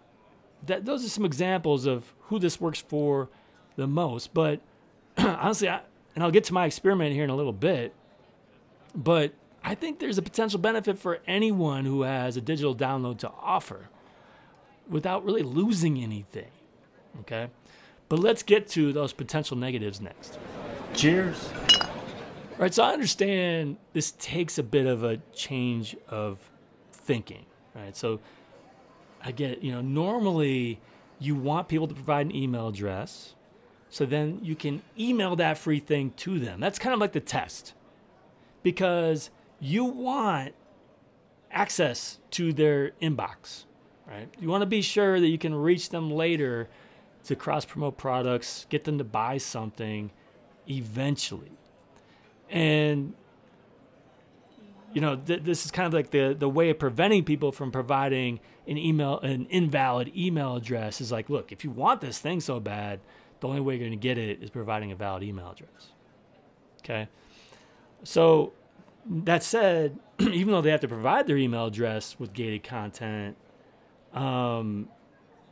that 0.64 0.84
those 0.84 1.04
are 1.04 1.08
some 1.08 1.24
examples 1.24 1.86
of 1.86 2.12
who 2.22 2.38
this 2.38 2.60
works 2.60 2.80
for 2.80 3.30
the 3.76 3.86
most. 3.86 4.34
But 4.34 4.60
honestly, 5.18 5.68
I, 5.68 5.80
and 6.16 6.24
I'll 6.24 6.32
get 6.32 6.44
to 6.44 6.54
my 6.54 6.66
experiment 6.66 7.12
here 7.14 7.22
in 7.22 7.30
a 7.30 7.36
little 7.36 7.52
bit, 7.52 7.94
but 8.94 9.34
I 9.62 9.74
think 9.74 10.00
there's 10.00 10.18
a 10.18 10.22
potential 10.22 10.58
benefit 10.58 10.98
for 10.98 11.20
anyone 11.26 11.84
who 11.84 12.02
has 12.02 12.36
a 12.36 12.40
digital 12.40 12.74
download 12.74 13.18
to 13.18 13.30
offer 13.30 13.88
without 14.88 15.24
really 15.24 15.42
losing 15.42 15.98
anything. 15.98 16.50
Okay? 17.20 17.48
But 18.08 18.18
let's 18.20 18.42
get 18.42 18.66
to 18.68 18.92
those 18.92 19.12
potential 19.12 19.56
negatives 19.56 20.00
next. 20.00 20.38
Cheers. 20.94 21.50
All 21.82 22.62
right, 22.62 22.72
so 22.72 22.82
I 22.82 22.92
understand 22.92 23.76
this 23.92 24.12
takes 24.12 24.56
a 24.56 24.62
bit 24.62 24.86
of 24.86 25.04
a 25.04 25.18
change 25.34 25.96
of 26.08 26.38
thinking, 26.92 27.44
right? 27.74 27.94
So 27.94 28.20
I 29.22 29.32
get 29.32 29.50
it. 29.50 29.62
You 29.62 29.72
know, 29.72 29.82
normally 29.82 30.80
you 31.18 31.34
want 31.34 31.68
people 31.68 31.86
to 31.86 31.94
provide 31.94 32.26
an 32.26 32.34
email 32.34 32.68
address, 32.68 33.34
so 33.96 34.04
then 34.04 34.40
you 34.42 34.54
can 34.54 34.82
email 34.98 35.36
that 35.36 35.56
free 35.56 35.80
thing 35.80 36.12
to 36.18 36.38
them. 36.38 36.60
That's 36.60 36.78
kind 36.78 36.92
of 36.92 37.00
like 37.00 37.12
the 37.12 37.20
test 37.20 37.72
because 38.62 39.30
you 39.58 39.84
want 39.84 40.54
access 41.50 42.18
to 42.32 42.52
their 42.52 42.90
inbox, 43.00 43.64
right? 44.06 44.28
You 44.38 44.48
want 44.48 44.62
to 44.62 44.66
be 44.66 44.82
sure 44.82 45.18
that 45.18 45.28
you 45.28 45.38
can 45.38 45.54
reach 45.54 45.88
them 45.88 46.10
later 46.10 46.68
to 47.24 47.34
cross 47.34 47.64
promote 47.64 47.96
products, 47.96 48.66
get 48.68 48.84
them 48.84 48.98
to 48.98 49.04
buy 49.04 49.38
something 49.38 50.10
eventually 50.68 51.52
and 52.50 53.14
you 54.92 55.00
know 55.00 55.16
th- 55.16 55.42
this 55.42 55.64
is 55.64 55.70
kind 55.70 55.86
of 55.86 55.92
like 55.92 56.10
the 56.10 56.34
the 56.38 56.48
way 56.48 56.70
of 56.70 56.78
preventing 56.78 57.24
people 57.24 57.52
from 57.52 57.70
providing 57.70 58.40
an 58.66 58.78
email 58.78 59.18
an 59.20 59.46
invalid 59.46 60.10
email 60.16 60.56
address 60.56 61.00
is 61.00 61.12
like 61.12 61.28
look 61.28 61.52
if 61.52 61.64
you 61.64 61.70
want 61.70 62.00
this 62.00 62.18
thing 62.18 62.40
so 62.40 62.60
bad 62.60 63.00
the 63.40 63.48
only 63.48 63.60
way 63.60 63.74
you're 63.74 63.86
going 63.86 63.98
to 63.98 64.02
get 64.02 64.18
it 64.18 64.42
is 64.42 64.50
providing 64.50 64.92
a 64.92 64.96
valid 64.96 65.22
email 65.22 65.50
address. 65.50 65.92
Okay? 66.82 67.08
So 68.04 68.52
that 69.08 69.42
said 69.42 69.98
even 70.20 70.52
though 70.52 70.62
they 70.62 70.70
have 70.70 70.80
to 70.80 70.88
provide 70.88 71.26
their 71.26 71.36
email 71.36 71.66
address 71.66 72.16
with 72.18 72.32
gated 72.32 72.64
content 72.64 73.36
um, 74.12 74.88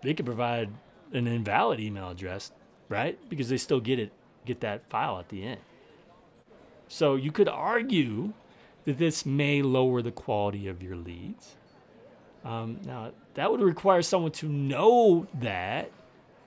they 0.03 0.13
could 0.13 0.27
provide 0.27 0.71
an 1.13 1.27
invalid 1.29 1.79
email 1.79 2.11
address 2.11 2.51
right? 2.89 3.19
Because 3.29 3.49
they 3.49 3.57
still 3.57 3.81
get 3.81 3.99
it 3.99 4.13
get 4.45 4.61
that 4.61 4.89
file 4.91 5.19
at 5.19 5.29
the 5.31 5.43
end. 5.43 5.61
So 6.89 7.15
you 7.17 7.33
could 7.33 7.49
argue 7.49 8.35
that 8.85 8.99
this 8.99 9.25
may 9.25 9.63
lower 9.63 10.03
the 10.03 10.13
quality 10.13 10.69
of 10.69 10.83
your 10.83 10.97
leads. 10.97 11.57
Um, 12.45 12.79
now, 12.85 13.13
that 13.35 13.51
would 13.51 13.63
require 13.63 14.03
someone 14.03 14.33
to 14.33 14.47
know 14.47 15.27
that 15.41 15.91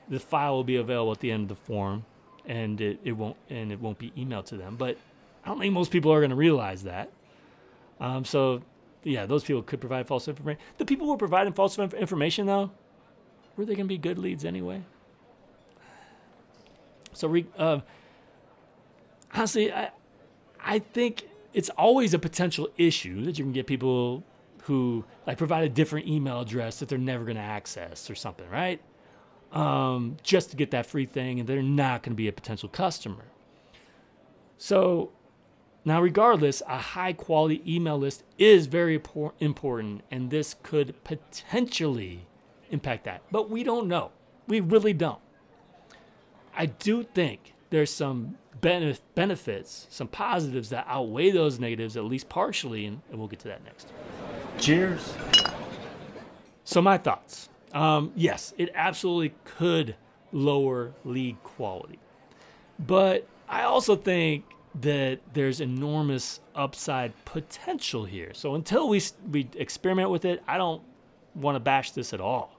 the 0.09 0.19
file 0.19 0.55
will 0.55 0.63
be 0.63 0.77
available 0.77 1.11
at 1.11 1.19
the 1.19 1.31
end 1.31 1.43
of 1.43 1.49
the 1.49 1.63
form, 1.63 2.05
and 2.45 2.79
it, 2.79 2.99
it 3.03 3.11
won't 3.13 3.35
and 3.49 3.71
it 3.71 3.79
won't 3.79 3.97
be 3.97 4.11
emailed 4.11 4.45
to 4.45 4.57
them. 4.57 4.75
But 4.75 4.97
I 5.43 5.49
don't 5.49 5.59
think 5.59 5.73
most 5.73 5.91
people 5.91 6.11
are 6.11 6.19
going 6.19 6.31
to 6.31 6.35
realize 6.35 6.83
that. 6.83 7.11
Um, 7.99 8.25
so, 8.25 8.61
yeah, 9.03 9.25
those 9.25 9.43
people 9.43 9.63
could 9.63 9.79
provide 9.79 10.07
false 10.07 10.27
information. 10.27 10.61
The 10.77 10.85
people 10.85 11.07
who 11.07 11.13
are 11.13 11.17
providing 11.17 11.53
false 11.53 11.77
information, 11.79 12.45
though, 12.45 12.71
were 13.55 13.65
they 13.65 13.73
going 13.73 13.85
to 13.85 13.89
be 13.89 13.97
good 13.97 14.19
leads 14.19 14.45
anyway? 14.45 14.81
So, 17.13 17.27
re, 17.27 17.45
uh, 17.57 17.79
honestly, 19.33 19.73
I, 19.73 19.89
I 20.59 20.79
think 20.79 21.27
it's 21.53 21.69
always 21.69 22.13
a 22.13 22.19
potential 22.19 22.69
issue 22.77 23.23
that 23.25 23.39
you 23.39 23.45
can 23.45 23.53
get 23.53 23.65
people 23.65 24.23
who 24.63 25.05
like 25.25 25.37
provide 25.37 25.63
a 25.63 25.69
different 25.69 26.07
email 26.07 26.41
address 26.41 26.79
that 26.79 26.89
they're 26.89 26.97
never 26.97 27.23
going 27.23 27.37
to 27.37 27.41
access 27.41 28.09
or 28.09 28.15
something, 28.15 28.47
right? 28.49 28.81
Um, 29.51 30.17
just 30.23 30.51
to 30.51 30.57
get 30.57 30.71
that 30.71 30.85
free 30.85 31.05
thing, 31.05 31.39
and 31.39 31.47
they're 31.47 31.63
not 31.63 32.03
going 32.03 32.11
to 32.11 32.17
be 32.17 32.27
a 32.27 32.33
potential 32.33 32.67
customer. 32.67 33.23
So 34.57 35.11
now, 35.87 36.01
regardless, 36.01 36.61
a 36.67 36.77
high 36.77 37.13
quality 37.13 37.63
email 37.65 37.97
list 37.97 38.25
is 38.37 38.65
very 38.65 39.01
important, 39.39 40.01
and 40.11 40.29
this 40.29 40.57
could 40.61 41.01
potentially 41.05 42.27
impact 42.71 43.05
that. 43.05 43.21
But 43.31 43.49
we 43.49 43.63
don't 43.63 43.87
know. 43.87 44.11
We 44.47 44.59
really 44.59 44.91
don't. 44.91 45.21
I 46.53 46.65
do 46.65 47.03
think 47.03 47.53
there's 47.69 47.89
some 47.89 48.37
benefits, 48.59 49.87
some 49.89 50.09
positives 50.09 50.69
that 50.71 50.85
outweigh 50.89 51.31
those 51.31 51.57
negatives, 51.57 51.95
at 51.95 52.03
least 52.03 52.27
partially, 52.27 52.85
and, 52.85 53.01
and 53.09 53.17
we'll 53.17 53.29
get 53.29 53.39
to 53.39 53.47
that 53.47 53.63
next. 53.63 53.87
Cheers. 54.57 55.13
So, 56.65 56.81
my 56.81 56.97
thoughts. 56.97 57.47
Um, 57.73 58.11
yes, 58.15 58.53
it 58.57 58.69
absolutely 58.73 59.35
could 59.43 59.95
lower 60.31 60.93
lead 61.03 61.41
quality. 61.43 61.99
But 62.79 63.27
I 63.47 63.63
also 63.63 63.95
think 63.95 64.45
that 64.81 65.19
there's 65.33 65.59
enormous 65.59 66.39
upside 66.55 67.13
potential 67.25 68.05
here. 68.05 68.31
So 68.33 68.55
until 68.55 68.89
we 68.89 69.01
we 69.29 69.49
experiment 69.55 70.09
with 70.09 70.25
it, 70.25 70.43
I 70.47 70.57
don't 70.57 70.81
want 71.33 71.55
to 71.55 71.59
bash 71.59 71.91
this 71.91 72.13
at 72.13 72.21
all. 72.21 72.51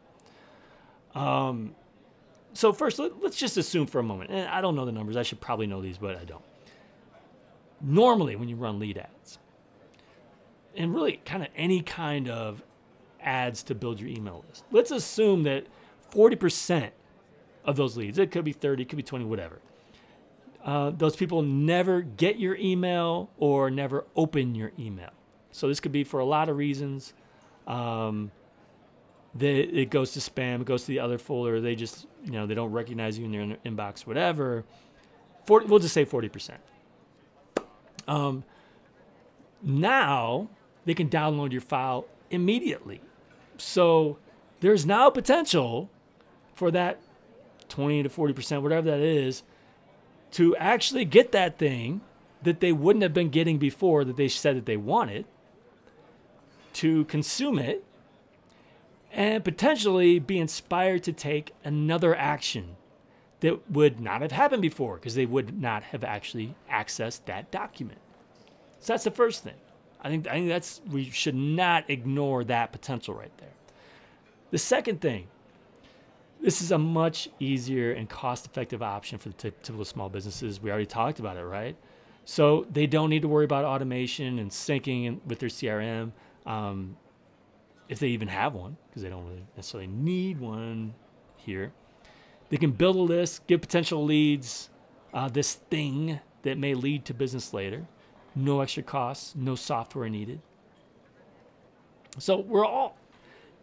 Um, 1.14 1.74
so 2.52 2.72
first, 2.72 2.98
let, 2.98 3.12
us 3.24 3.36
just 3.36 3.56
assume 3.56 3.86
for 3.86 3.98
a 3.98 4.02
moment, 4.02 4.30
and 4.30 4.48
I 4.48 4.60
don't 4.60 4.74
know 4.74 4.84
the 4.84 4.92
numbers. 4.92 5.16
I 5.16 5.22
should 5.22 5.40
probably 5.40 5.66
know 5.66 5.80
these, 5.80 5.98
but 5.98 6.16
I 6.16 6.24
don't. 6.24 6.42
Normally, 7.80 8.34
when 8.34 8.48
you 8.48 8.56
run 8.56 8.78
lead 8.78 8.98
ads, 8.98 9.38
and 10.76 10.94
really 10.94 11.20
kind 11.24 11.42
of 11.42 11.48
any 11.56 11.82
kind 11.82 12.28
of 12.28 12.62
ads 13.28 13.62
to 13.64 13.74
build 13.74 14.00
your 14.00 14.08
email 14.08 14.42
list, 14.48 14.64
let's 14.70 14.90
assume 14.90 15.42
that 15.42 15.66
40% 16.10 16.90
of 17.64 17.76
those 17.76 17.96
leads, 17.96 18.18
it 18.18 18.30
could 18.30 18.44
be 18.44 18.52
30, 18.52 18.82
it 18.82 18.88
could 18.88 18.96
be 18.96 19.02
20, 19.02 19.26
whatever. 19.26 19.60
Uh, 20.64 20.90
those 20.90 21.14
people 21.14 21.42
never 21.42 22.00
get 22.00 22.38
your 22.38 22.56
email 22.56 23.30
or 23.36 23.70
never 23.70 24.06
open 24.16 24.54
your 24.54 24.72
email. 24.78 25.10
So 25.52 25.68
this 25.68 25.78
could 25.78 25.92
be 25.92 26.04
for 26.04 26.20
a 26.20 26.24
lot 26.24 26.48
of 26.48 26.56
reasons. 26.56 27.12
Um, 27.66 28.30
it 29.38 29.90
goes 29.90 30.12
to 30.12 30.20
spam, 30.20 30.62
it 30.62 30.66
goes 30.66 30.82
to 30.82 30.88
the 30.88 31.00
other 31.00 31.18
folder. 31.18 31.60
They 31.60 31.74
just, 31.74 32.06
you 32.24 32.32
know, 32.32 32.46
they 32.46 32.54
don't 32.54 32.72
recognize 32.72 33.18
you 33.18 33.26
in 33.26 33.32
their 33.32 33.56
inbox, 33.64 34.06
whatever. 34.06 34.64
40, 35.46 35.66
we'll 35.66 35.78
just 35.78 35.94
say 35.94 36.04
40%. 36.04 36.56
Um, 38.06 38.44
now 39.62 40.48
they 40.86 40.94
can 40.94 41.08
download 41.08 41.52
your 41.52 41.60
file 41.60 42.06
immediately. 42.30 43.00
So 43.58 44.18
there's 44.60 44.86
now 44.86 45.10
potential 45.10 45.90
for 46.54 46.70
that 46.70 47.00
20 47.68 48.04
to 48.04 48.08
40%, 48.08 48.62
whatever 48.62 48.90
that 48.90 49.00
is, 49.00 49.42
to 50.32 50.56
actually 50.56 51.04
get 51.04 51.32
that 51.32 51.58
thing 51.58 52.00
that 52.42 52.60
they 52.60 52.72
wouldn't 52.72 53.02
have 53.02 53.14
been 53.14 53.30
getting 53.30 53.58
before 53.58 54.04
that 54.04 54.16
they 54.16 54.28
said 54.28 54.56
that 54.56 54.66
they 54.66 54.76
wanted, 54.76 55.26
to 56.74 57.04
consume 57.06 57.58
it 57.58 57.84
and 59.12 59.42
potentially 59.42 60.18
be 60.18 60.38
inspired 60.38 61.02
to 61.02 61.12
take 61.12 61.52
another 61.64 62.14
action 62.14 62.76
that 63.40 63.70
would 63.70 64.00
not 64.00 64.20
have 64.22 64.32
happened 64.32 64.62
before 64.62 64.96
because 64.96 65.14
they 65.14 65.26
would 65.26 65.60
not 65.60 65.82
have 65.84 66.04
actually 66.04 66.54
accessed 66.70 67.24
that 67.24 67.50
document. 67.50 67.98
So 68.80 68.92
that's 68.92 69.04
the 69.04 69.10
first 69.10 69.42
thing. 69.42 69.54
I 70.00 70.08
think 70.08 70.26
I 70.26 70.32
think 70.32 70.48
that's 70.48 70.80
we 70.90 71.10
should 71.10 71.34
not 71.34 71.88
ignore 71.88 72.44
that 72.44 72.72
potential 72.72 73.14
right 73.14 73.36
there. 73.38 73.48
The 74.50 74.58
second 74.58 75.00
thing, 75.00 75.26
this 76.40 76.62
is 76.62 76.72
a 76.72 76.78
much 76.78 77.28
easier 77.38 77.92
and 77.92 78.08
cost-effective 78.08 78.82
option 78.82 79.18
for 79.18 79.28
the 79.28 79.34
typical 79.34 79.84
small 79.84 80.08
businesses. 80.08 80.60
We 80.60 80.70
already 80.70 80.86
talked 80.86 81.18
about 81.18 81.36
it, 81.36 81.44
right? 81.44 81.76
So 82.24 82.66
they 82.70 82.86
don't 82.86 83.10
need 83.10 83.22
to 83.22 83.28
worry 83.28 83.44
about 83.44 83.64
automation 83.64 84.38
and 84.38 84.50
syncing 84.50 85.20
with 85.26 85.38
their 85.38 85.48
CRM. 85.48 86.12
Um, 86.46 86.96
if 87.88 87.98
they 87.98 88.08
even 88.08 88.28
have 88.28 88.54
one, 88.54 88.76
because 88.88 89.02
they 89.02 89.08
don't 89.08 89.24
really 89.26 89.46
necessarily 89.56 89.86
need 89.86 90.38
one 90.38 90.94
here. 91.36 91.72
They 92.50 92.56
can 92.56 92.70
build 92.70 92.96
a 92.96 93.00
list, 93.00 93.46
give 93.46 93.60
potential 93.60 94.04
leads, 94.04 94.70
uh, 95.12 95.28
this 95.28 95.54
thing 95.54 96.20
that 96.42 96.58
may 96.58 96.74
lead 96.74 97.04
to 97.06 97.14
business 97.14 97.52
later. 97.52 97.86
No 98.34 98.60
extra 98.60 98.82
costs, 98.82 99.34
no 99.34 99.54
software 99.54 100.08
needed. 100.08 100.40
So 102.18 102.38
we're 102.40 102.66
all, 102.66 102.96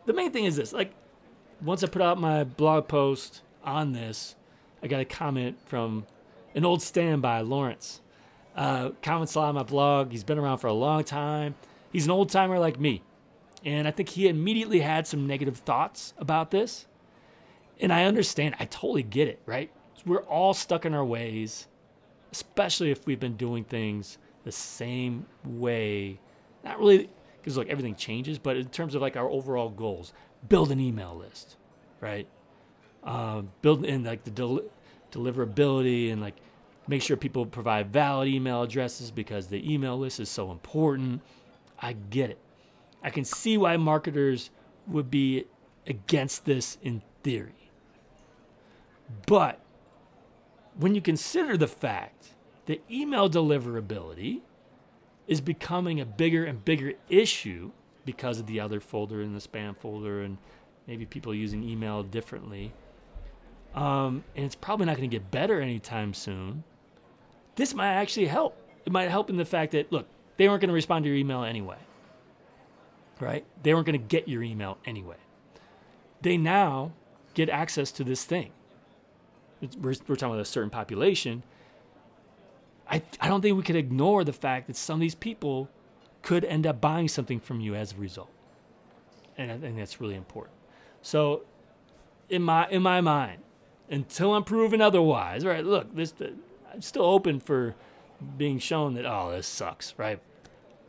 the 0.06 0.14
main 0.14 0.32
thing 0.32 0.46
is 0.46 0.56
this 0.56 0.74
like, 0.74 0.92
once 1.62 1.84
I 1.84 1.88
put 1.88 2.02
out 2.02 2.20
my 2.20 2.44
blog 2.44 2.88
post 2.88 3.42
on 3.64 3.94
this, 3.94 4.36
I 4.84 4.88
got 4.88 5.00
a 5.00 5.06
comment 5.06 5.58
from 5.66 6.06
an 6.54 6.66
old 6.66 6.82
standby, 6.82 7.42
Lawrence. 7.42 8.02
Uh, 8.56 8.92
comments 9.02 9.36
a 9.36 9.40
lot 9.40 9.50
on 9.50 9.56
my 9.56 9.64
blog. 9.64 10.12
He's 10.12 10.24
been 10.24 10.38
around 10.38 10.60
for 10.60 10.68
a 10.68 10.74
long 10.74 11.04
time. 11.04 11.56
He's 11.92 12.06
an 12.06 12.12
old 12.12 12.30
timer 12.30 12.60
like 12.60 12.80
me. 12.80 13.02
And 13.66 13.88
I 13.88 13.92
think 13.92 14.10
he 14.10 14.28
immediately 14.28 14.80
had 14.82 15.08
some 15.08 15.28
negative 15.28 15.58
thoughts 15.58 16.14
about 16.18 16.52
this. 16.52 16.86
And 17.80 17.92
I 17.92 18.06
understand, 18.06 18.56
I 18.60 18.66
totally 18.66 19.04
get 19.04 19.28
it, 19.28 19.42
right? 19.46 19.72
We're 20.06 20.24
all 20.24 20.54
stuck 20.54 20.86
in 20.86 20.94
our 20.94 21.04
ways, 21.04 21.68
especially 22.32 22.92
if 22.92 23.06
we've 23.06 23.20
been 23.20 23.36
doing 23.36 23.64
things 23.64 24.18
the 24.46 24.52
same 24.52 25.26
way. 25.44 26.20
Not 26.64 26.80
really, 26.80 27.10
because 27.42 27.58
like 27.58 27.68
everything 27.68 27.96
changes, 27.96 28.40
but 28.40 28.56
in 28.56 28.70
terms 28.70 28.96
of 28.96 29.02
like 29.02 29.18
our 29.18 29.30
overall 29.30 29.70
goals, 29.70 30.14
build 30.48 30.72
an 30.72 30.80
email 30.80 31.16
list, 31.16 31.58
right? 32.00 32.28
Um, 33.04 33.52
build 33.62 33.84
in 33.86 34.04
like 34.04 34.24
the 34.24 34.32
del- 34.32 34.62
deliverability 35.12 36.12
and 36.12 36.22
like 36.22 36.36
make 36.88 37.02
sure 37.02 37.18
people 37.18 37.46
provide 37.46 37.92
valid 37.92 38.28
email 38.28 38.62
addresses 38.62 39.12
because 39.12 39.48
the 39.48 39.74
email 39.74 39.98
list 39.98 40.20
is 40.20 40.30
so 40.30 40.52
important. 40.52 41.22
I 41.80 41.94
get 41.94 42.30
it. 42.30 42.40
I 43.04 43.10
can 43.10 43.26
see 43.26 43.58
why 43.58 43.78
marketers 43.78 44.52
would 44.88 45.10
be 45.10 45.46
against 45.88 46.46
this 46.46 46.78
in 46.82 47.02
theory. 47.24 47.72
But 49.26 49.60
when 50.78 50.94
you 50.96 51.02
consider 51.02 51.58
the 51.58 51.68
fact 51.68 52.35
that 52.66 52.84
email 52.90 53.30
deliverability 53.30 54.42
is 55.28 55.42
becoming 55.42 56.00
a 56.00 56.06
bigger 56.06 56.46
and 56.46 56.64
bigger 56.64 56.94
issue 57.10 57.72
because 58.06 58.40
of 58.40 58.48
the 58.48 58.60
other 58.60 58.80
folder 58.80 59.22
and 59.22 59.36
the 59.36 59.40
spam 59.40 59.76
folder 59.76 60.22
and 60.22 60.38
maybe 60.88 61.06
people 61.06 61.34
using 61.34 61.64
email 61.64 62.04
differently. 62.04 62.72
Um, 63.74 64.24
and 64.36 64.46
it's 64.46 64.56
probably 64.56 64.86
not 64.86 64.98
going 64.98 65.10
to 65.10 65.16
get 65.16 65.32
better 65.32 65.60
anytime 65.60 66.14
soon. 66.14 66.64
This 67.56 67.74
might 67.74 67.94
actually 67.94 68.28
help. 68.28 68.58
It 68.86 68.92
might 68.92 69.10
help 69.10 69.30
in 69.30 69.38
the 69.38 69.46
fact 69.46 69.72
that, 69.72 69.92
look, 69.92 70.08
they 70.38 70.48
weren't 70.48 70.62
going 70.62 70.70
to 70.70 70.76
respond 70.76 71.04
to 71.04 71.10
your 71.10 71.18
email 71.18 71.44
anyway, 71.44 71.78
right? 73.20 73.46
They 73.64 73.74
weren't 73.74 73.86
going 73.86 74.00
to 74.00 74.06
get 74.06 74.28
your 74.28 74.44
email 74.44 74.78
anyway. 74.86 75.18
They 76.22 76.38
now 76.38 76.94
get 77.34 77.50
access 77.50 77.92
to 77.94 78.04
this 78.04 78.24
thing. 78.24 78.52
We're, 79.80 79.96
we're 80.08 80.16
talking 80.16 80.34
about 80.34 80.40
a 80.40 80.46
certain 80.46 80.70
population. 80.70 81.44
I, 82.90 83.02
I 83.20 83.28
don't 83.28 83.42
think 83.42 83.58
we 83.58 83.64
could 83.64 83.76
ignore 83.76 84.24
the 84.24 84.34
fact 84.34 84.68
that 84.68 84.76
some 84.76 84.96
of 84.96 85.02
these 85.02 85.16
people 85.16 85.70
could 86.22 86.46
end 86.46 86.66
up 86.68 86.82
buying 86.82 87.08
something 87.08 87.40
from 87.40 87.60
you 87.60 87.76
as 87.76 87.94
a 87.94 87.96
result. 87.96 88.30
And 89.38 89.52
I 89.52 89.58
think 89.58 89.78
that's 89.78 90.00
really 90.00 90.16
important. 90.16 90.56
So, 91.02 91.44
in 92.30 92.42
my 92.42 92.68
in 92.70 92.82
my 92.82 93.02
mind, 93.02 93.42
until 93.90 94.34
I'm 94.34 94.44
proven 94.44 94.82
otherwise, 94.82 95.46
right? 95.46 95.64
Look, 95.64 95.96
this 95.96 96.14
I'm 96.74 96.82
still 96.82 97.06
open 97.06 97.40
for 97.40 97.76
being 98.38 98.60
shown 98.60 98.94
that 98.96 99.06
oh, 99.06 99.32
this 99.32 99.48
sucks, 99.48 99.94
right? 99.98 100.20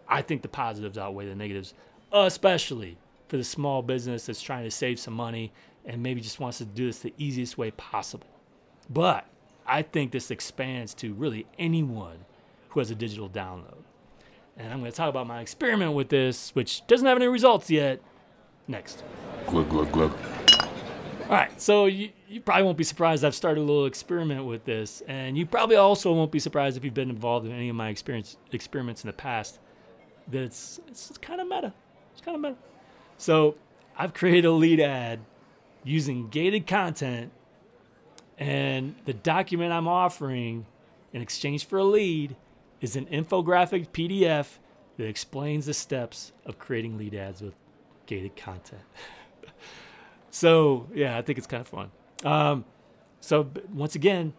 I 0.09 0.23
think 0.23 0.43
the 0.43 0.49
positives 0.49 0.97
outweigh 0.97 1.27
the 1.27 1.35
negatives, 1.35 1.75
especially 2.13 2.97
for 3.29 3.37
the 3.37 3.45
small 3.45 3.83
business 3.83 4.27
that's 4.27 4.41
trying 4.41 4.65
to 4.65 4.71
save 4.71 5.01
some 5.01 5.15
money 5.15 5.53
and 5.85 6.03
maybe 6.03 6.21
just 6.21 6.41
wants 6.41 6.59
to 6.59 6.65
do 6.65 6.87
this 6.87 7.01
the 7.01 7.13
easiest 7.19 7.59
way 7.59 7.73
possible. 7.73 8.27
But 8.89 9.27
I 9.67 9.83
think 9.83 10.13
this 10.13 10.31
expands 10.31 10.95
to 10.95 11.13
really 11.15 11.47
anyone 11.59 12.25
who 12.69 12.81
has 12.81 12.91
a 12.91 12.95
digital 12.95 13.29
download. 13.29 13.83
And 14.57 14.73
I'm 14.73 14.81
going 14.81 14.91
to 14.91 14.97
talk 14.97 15.11
about 15.11 15.27
my 15.27 15.41
experiment 15.41 15.93
with 15.93 16.09
this, 16.09 16.55
which 16.55 16.87
doesn't 16.87 17.07
have 17.07 17.19
any 17.19 17.27
results 17.27 17.71
yet, 17.71 18.01
next. 18.69 19.05
Glug, 19.47 19.69
glug, 19.69 19.93
glug. 19.93 20.13
All 21.29 21.33
right, 21.33 21.61
so 21.61 21.87
you, 21.87 22.11
you 22.29 22.41
probably 22.41 22.63
won't 22.63 22.79
be 22.79 22.85
surprised 22.85 23.25
I've 23.25 23.35
started 23.35 23.61
a 23.61 23.65
little 23.65 23.87
experiment 23.87 24.45
with 24.45 24.65
this, 24.65 25.03
and 25.09 25.37
you 25.37 25.45
probably 25.45 25.77
also 25.77 26.13
won't 26.13 26.31
be 26.31 26.39
surprised 26.39 26.77
if 26.77 26.85
you've 26.85 26.95
been 26.95 27.11
involved 27.11 27.47
in 27.47 27.53
any 27.53 27.69
of 27.69 27.75
my 27.75 27.89
experience 27.89 28.37
experiments 28.53 29.03
in 29.03 29.09
the 29.09 29.13
past 29.13 29.59
that 30.29 30.43
it's 30.43 30.81
it's 30.89 31.19
kind 31.19 31.41
of 31.41 31.49
meta. 31.49 31.73
It's 32.13 32.21
kind 32.21 32.37
of 32.37 32.41
meta. 32.41 32.57
So 33.19 33.57
I've 33.97 34.15
created 34.15 34.45
a 34.45 34.53
lead 34.53 34.81
ad 34.81 35.21
using 35.85 36.29
gated 36.29 36.67
content, 36.67 37.33
and 38.39 38.95
the 39.05 39.15
document 39.15 39.73
I'm 39.73 39.89
offering 39.89 40.67
in 41.13 41.23
exchange 41.23 41.67
for 41.67 41.79
a 41.79 41.85
lead 41.85 42.37
is 42.81 42.97
an 42.97 43.07
infographic 43.07 43.89
PDF 43.89 44.59
that 44.97 45.07
explains 45.07 45.67
the 45.67 45.75
steps 45.75 46.33
of 46.45 46.59
creating 46.59 46.99
lead 46.99 47.15
ads 47.15 47.41
with 47.41 47.55
gated 48.07 48.37
content. 48.37 48.83
so 50.31 50.89
yeah, 50.95 51.17
I 51.17 51.23
think 51.23 51.39
it's 51.39 51.47
kind 51.47 51.61
of 51.63 51.69
fun. 51.69 51.91
Um, 52.25 52.65
so 53.21 53.51
once 53.73 53.95
again, 53.95 54.35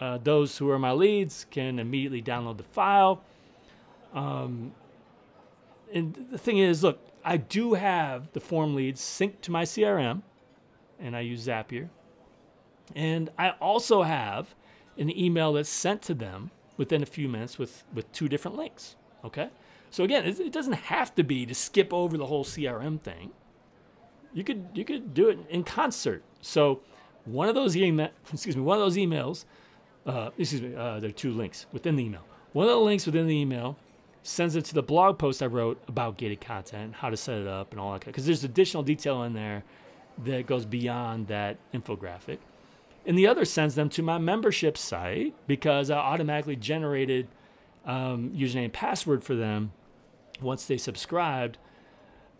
uh, 0.00 0.18
those 0.22 0.58
who 0.58 0.70
are 0.70 0.78
my 0.78 0.92
leads 0.92 1.46
can 1.50 1.78
immediately 1.78 2.22
download 2.22 2.56
the 2.56 2.64
file. 2.64 3.22
Um, 4.12 4.72
and 5.92 6.26
the 6.30 6.38
thing 6.38 6.58
is, 6.58 6.82
look, 6.82 7.00
I 7.24 7.36
do 7.36 7.74
have 7.74 8.32
the 8.32 8.40
form 8.40 8.74
leads 8.74 9.00
synced 9.00 9.40
to 9.42 9.50
my 9.50 9.64
CRM, 9.64 10.22
and 11.00 11.16
I 11.16 11.20
use 11.20 11.46
Zapier. 11.46 11.88
And 12.94 13.30
I 13.38 13.50
also 13.60 14.02
have 14.02 14.54
an 14.96 15.16
email 15.16 15.52
that's 15.52 15.68
sent 15.68 16.02
to 16.02 16.14
them 16.14 16.50
within 16.76 17.02
a 17.02 17.06
few 17.06 17.28
minutes 17.28 17.58
with, 17.58 17.84
with 17.92 18.10
two 18.12 18.28
different 18.28 18.56
links. 18.56 18.96
Okay? 19.24 19.50
So 19.90 20.04
again, 20.04 20.24
it, 20.24 20.38
it 20.40 20.52
doesn't 20.52 20.74
have 20.74 21.14
to 21.16 21.22
be 21.22 21.46
to 21.46 21.54
skip 21.54 21.92
over 21.92 22.16
the 22.16 22.26
whole 22.26 22.44
CRM 22.44 23.00
thing. 23.00 23.30
You 24.32 24.44
could 24.44 24.68
you 24.74 24.84
could 24.84 25.14
do 25.14 25.30
it 25.30 25.38
in 25.48 25.64
concert. 25.64 26.22
So 26.42 26.80
one 27.24 27.48
of 27.48 27.54
those 27.54 27.76
email, 27.76 28.10
excuse 28.32 28.56
me, 28.56 28.62
one 28.62 28.78
of 28.78 28.84
those 28.84 28.96
emails, 28.96 29.44
uh, 30.06 30.30
excuse 30.38 30.62
me, 30.62 30.74
uh, 30.74 31.00
there 31.00 31.08
are 31.08 31.12
two 31.12 31.32
links 31.32 31.66
within 31.72 31.96
the 31.96 32.04
email. 32.04 32.24
One 32.52 32.66
of 32.66 32.70
the 32.70 32.80
links 32.80 33.06
within 33.06 33.26
the 33.26 33.34
email 33.34 33.76
sends 34.22 34.56
it 34.56 34.64
to 34.66 34.74
the 34.74 34.82
blog 34.82 35.18
post 35.18 35.42
I 35.42 35.46
wrote 35.46 35.82
about 35.88 36.18
gated 36.18 36.40
content, 36.40 36.94
how 36.94 37.08
to 37.08 37.16
set 37.16 37.38
it 37.38 37.46
up, 37.46 37.72
and 37.72 37.80
all 37.80 37.92
that. 37.92 38.04
Because 38.04 38.26
there's 38.26 38.44
additional 38.44 38.82
detail 38.82 39.22
in 39.22 39.32
there 39.32 39.64
that 40.24 40.46
goes 40.46 40.66
beyond 40.66 41.28
that 41.28 41.56
infographic. 41.72 42.38
And 43.06 43.16
the 43.16 43.26
other 43.26 43.44
sends 43.44 43.74
them 43.74 43.88
to 43.90 44.02
my 44.02 44.18
membership 44.18 44.76
site 44.76 45.34
because 45.46 45.90
I 45.90 45.96
automatically 45.96 46.56
generated 46.56 47.28
um, 47.86 48.30
username 48.30 48.64
and 48.64 48.72
password 48.72 49.24
for 49.24 49.34
them 49.34 49.72
once 50.40 50.66
they 50.66 50.76
subscribed 50.76 51.58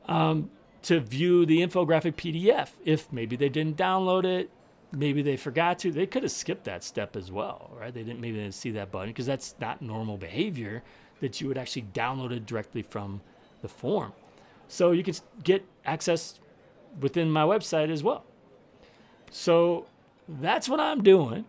um, 0.07 0.51
to 0.83 1.01
view 1.01 1.47
the 1.47 1.61
infographic 1.61 2.14
PDF. 2.14 2.71
If 2.85 3.11
maybe 3.12 3.35
they 3.35 3.49
didn't 3.49 3.77
download 3.77 4.25
it, 4.25 4.51
maybe 4.92 5.23
they 5.23 5.37
forgot 5.37 5.79
to, 5.81 5.90
they 5.90 6.07
could 6.07 6.23
have 6.23 6.33
skipped 6.33 6.64
that 6.64 6.85
step 6.85 7.16
as 7.16 7.33
well, 7.33 7.71
right? 7.79 7.92
They 7.92 8.03
didn't 8.03 8.21
maybe 8.21 8.37
they 8.37 8.44
didn't 8.44 8.55
see 8.55 8.71
that 8.73 8.90
button 8.90 9.09
because 9.09 9.27
that's 9.27 9.55
not 9.61 9.83
normal 9.83 10.16
behavior 10.16 10.83
that 11.21 11.40
you 11.40 11.49
would 11.49 11.59
actually 11.59 11.87
download 11.94 12.31
it 12.31 12.47
directly 12.47 12.83
from 12.83 13.21
the 13.62 13.68
form. 13.68 14.12
So 14.68 14.92
you 14.92 15.03
can 15.03 15.14
get 15.42 15.64
access 15.85 16.38
within 17.01 17.31
my 17.31 17.42
website 17.42 17.90
as 17.90 18.03
well. 18.03 18.25
So 19.31 19.87
that's 20.29 20.69
what 20.69 20.81
I'm 20.81 21.03
doing. 21.03 21.45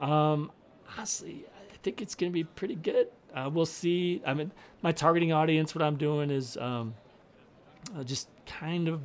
Um, 0.00 0.50
honestly, 0.96 1.44
I 1.72 1.76
think 1.82 2.02
it's 2.02 2.14
going 2.14 2.30
to 2.30 2.34
be 2.34 2.44
pretty 2.44 2.74
good. 2.74 3.08
Uh, 3.34 3.48
we'll 3.52 3.66
see. 3.66 4.20
I 4.26 4.34
mean, 4.34 4.52
my 4.82 4.92
targeting 4.92 5.32
audience, 5.32 5.74
what 5.74 5.82
I'm 5.82 5.96
doing 5.96 6.30
is 6.30 6.56
um, 6.56 6.94
uh, 7.96 8.02
just 8.04 8.28
kind 8.46 8.88
of 8.88 9.00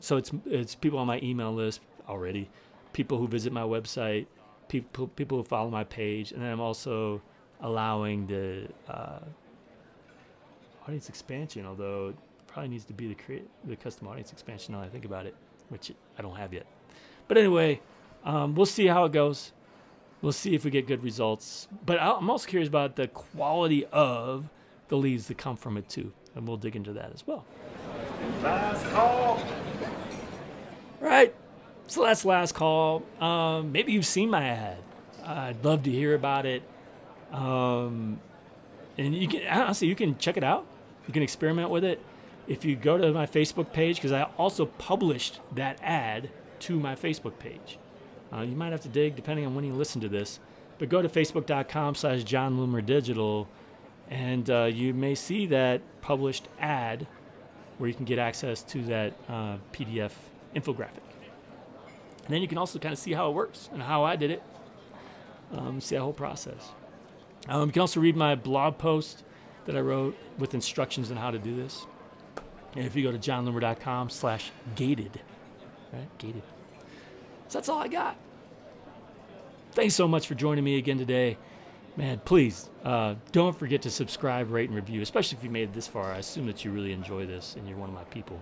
so 0.00 0.16
it's 0.16 0.30
it's 0.44 0.74
people 0.74 0.98
on 0.98 1.06
my 1.06 1.20
email 1.22 1.52
list 1.52 1.80
already, 2.08 2.48
people 2.92 3.18
who 3.18 3.26
visit 3.26 3.52
my 3.52 3.62
website, 3.62 4.26
people 4.68 5.08
people 5.08 5.38
who 5.38 5.44
follow 5.44 5.70
my 5.70 5.84
page, 5.84 6.32
and 6.32 6.42
then 6.42 6.50
I'm 6.50 6.60
also 6.60 7.20
allowing 7.60 8.26
the 8.26 8.68
uh, 8.88 9.20
audience 10.84 11.08
expansion. 11.08 11.66
Although 11.66 12.10
it 12.10 12.16
probably 12.46 12.68
needs 12.68 12.84
to 12.84 12.92
be 12.92 13.08
the 13.08 13.14
create 13.14 13.48
the 13.64 13.76
custom 13.76 14.08
audience 14.08 14.32
expansion. 14.32 14.74
Now 14.74 14.82
I 14.82 14.88
think 14.88 15.04
about 15.04 15.26
it, 15.26 15.34
which 15.68 15.92
I 16.18 16.22
don't 16.22 16.36
have 16.36 16.52
yet. 16.52 16.66
But 17.28 17.38
anyway, 17.38 17.80
um, 18.24 18.54
we'll 18.54 18.66
see 18.66 18.86
how 18.86 19.04
it 19.04 19.12
goes. 19.12 19.52
We'll 20.22 20.32
see 20.32 20.54
if 20.54 20.64
we 20.64 20.70
get 20.70 20.86
good 20.86 21.02
results. 21.02 21.68
But 21.84 22.00
I'm 22.00 22.30
also 22.30 22.48
curious 22.48 22.68
about 22.68 22.96
the 22.96 23.08
quality 23.08 23.84
of 23.86 24.48
the 24.88 24.96
leads 24.96 25.28
that 25.28 25.38
come 25.38 25.56
from 25.56 25.76
it 25.76 25.88
too, 25.88 26.12
and 26.34 26.46
we'll 26.46 26.56
dig 26.56 26.76
into 26.76 26.92
that 26.94 27.12
as 27.12 27.26
well. 27.26 27.44
Last 28.42 28.86
call. 28.86 29.40
Right. 31.00 31.34
So 31.88 32.02
that's 32.04 32.24
last 32.24 32.54
call. 32.54 33.02
Um, 33.20 33.70
maybe 33.70 33.92
you've 33.92 34.06
seen 34.06 34.30
my 34.30 34.44
ad. 34.44 34.78
I'd 35.24 35.64
love 35.64 35.82
to 35.84 35.90
hear 35.90 36.14
about 36.14 36.46
it. 36.46 36.62
Um, 37.32 38.20
and 38.98 39.14
you 39.14 39.28
can 39.28 39.46
honestly, 39.46 39.88
you 39.88 39.94
can 39.94 40.18
check 40.18 40.36
it 40.36 40.44
out. 40.44 40.66
You 41.06 41.12
can 41.12 41.22
experiment 41.22 41.70
with 41.70 41.84
it. 41.84 42.00
If 42.48 42.64
you 42.64 42.76
go 42.76 42.96
to 42.96 43.12
my 43.12 43.26
Facebook 43.26 43.72
page, 43.72 43.96
because 43.96 44.12
I 44.12 44.24
also 44.38 44.66
published 44.66 45.40
that 45.54 45.78
ad 45.82 46.30
to 46.60 46.78
my 46.78 46.94
Facebook 46.94 47.38
page. 47.38 47.78
Uh, 48.32 48.40
you 48.40 48.56
might 48.56 48.72
have 48.72 48.80
to 48.82 48.88
dig 48.88 49.16
depending 49.16 49.46
on 49.46 49.54
when 49.54 49.64
you 49.64 49.72
listen 49.72 50.00
to 50.00 50.08
this, 50.08 50.40
but 50.78 50.88
go 50.88 51.00
to 51.00 51.08
facebook.com 51.08 51.94
slash 51.94 52.24
Jon 52.24 52.58
Loomer 52.58 52.84
Digital, 52.84 53.48
and 54.10 54.48
uh, 54.50 54.64
you 54.64 54.92
may 54.92 55.14
see 55.14 55.46
that 55.46 55.80
published 56.00 56.48
ad 56.58 57.06
where 57.78 57.88
you 57.88 57.94
can 57.94 58.04
get 58.04 58.18
access 58.18 58.62
to 58.62 58.82
that 58.84 59.14
uh, 59.28 59.56
PDF 59.72 60.12
infographic. 60.54 61.02
And 62.24 62.34
then 62.34 62.42
you 62.42 62.48
can 62.48 62.58
also 62.58 62.78
kind 62.78 62.92
of 62.92 62.98
see 62.98 63.12
how 63.12 63.30
it 63.30 63.34
works 63.34 63.68
and 63.72 63.82
how 63.82 64.04
I 64.04 64.16
did 64.16 64.30
it, 64.30 64.42
um, 65.52 65.80
see 65.80 65.94
the 65.94 66.02
whole 66.02 66.12
process. 66.12 66.72
Um, 67.48 67.68
you 67.68 67.72
can 67.72 67.80
also 67.80 68.00
read 68.00 68.16
my 68.16 68.34
blog 68.34 68.78
post 68.78 69.22
that 69.66 69.76
I 69.76 69.80
wrote 69.80 70.16
with 70.38 70.54
instructions 70.54 71.10
on 71.10 71.16
how 71.16 71.30
to 71.30 71.38
do 71.38 71.54
this. 71.54 71.86
And 72.74 72.84
if 72.84 72.96
you 72.96 73.02
go 73.02 73.12
to 73.12 73.18
jonloomer.com 73.18 74.10
slash 74.10 74.50
gated, 74.74 75.20
right, 75.92 76.18
gated. 76.18 76.42
So 77.48 77.58
that's 77.58 77.68
all 77.68 77.78
I 77.78 77.88
got. 77.88 78.16
Thanks 79.72 79.94
so 79.94 80.08
much 80.08 80.26
for 80.26 80.34
joining 80.34 80.64
me 80.64 80.78
again 80.78 80.98
today. 80.98 81.36
Man, 81.96 82.20
please 82.24 82.68
uh, 82.84 83.14
don't 83.32 83.56
forget 83.56 83.82
to 83.82 83.90
subscribe, 83.90 84.50
rate, 84.50 84.68
and 84.68 84.76
review, 84.76 85.00
especially 85.00 85.38
if 85.38 85.44
you 85.44 85.50
made 85.50 85.64
it 85.64 85.72
this 85.72 85.86
far. 85.86 86.12
I 86.12 86.18
assume 86.18 86.46
that 86.46 86.64
you 86.64 86.70
really 86.70 86.92
enjoy 86.92 87.26
this 87.26 87.56
and 87.56 87.68
you're 87.68 87.78
one 87.78 87.88
of 87.88 87.94
my 87.94 88.04
people. 88.04 88.40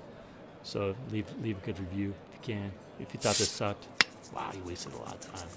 So 0.63 0.97
leave, 1.11 1.27
leave 1.43 1.59
a 1.59 1.67
good 1.67 1.79
review 1.79 2.15
if 2.29 2.35
you 2.35 2.55
can. 2.55 2.73
If 2.99 3.13
you 3.15 3.21
thought 3.21 3.37
this 3.37 3.51
sucked, 3.51 3.87
wow, 4.35 4.51
you 4.55 4.63
wasted 4.65 4.93
a 4.95 4.97
lot 4.99 5.15
of 5.15 5.21
time. 5.21 5.49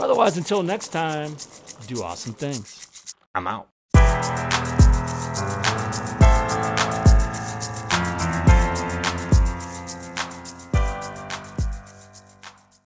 Otherwise, 0.00 0.36
until 0.36 0.62
next 0.62 0.88
time, 0.88 1.36
do 1.86 2.02
awesome 2.02 2.34
things. 2.34 3.14
I'm 3.34 3.46
out. 3.46 4.53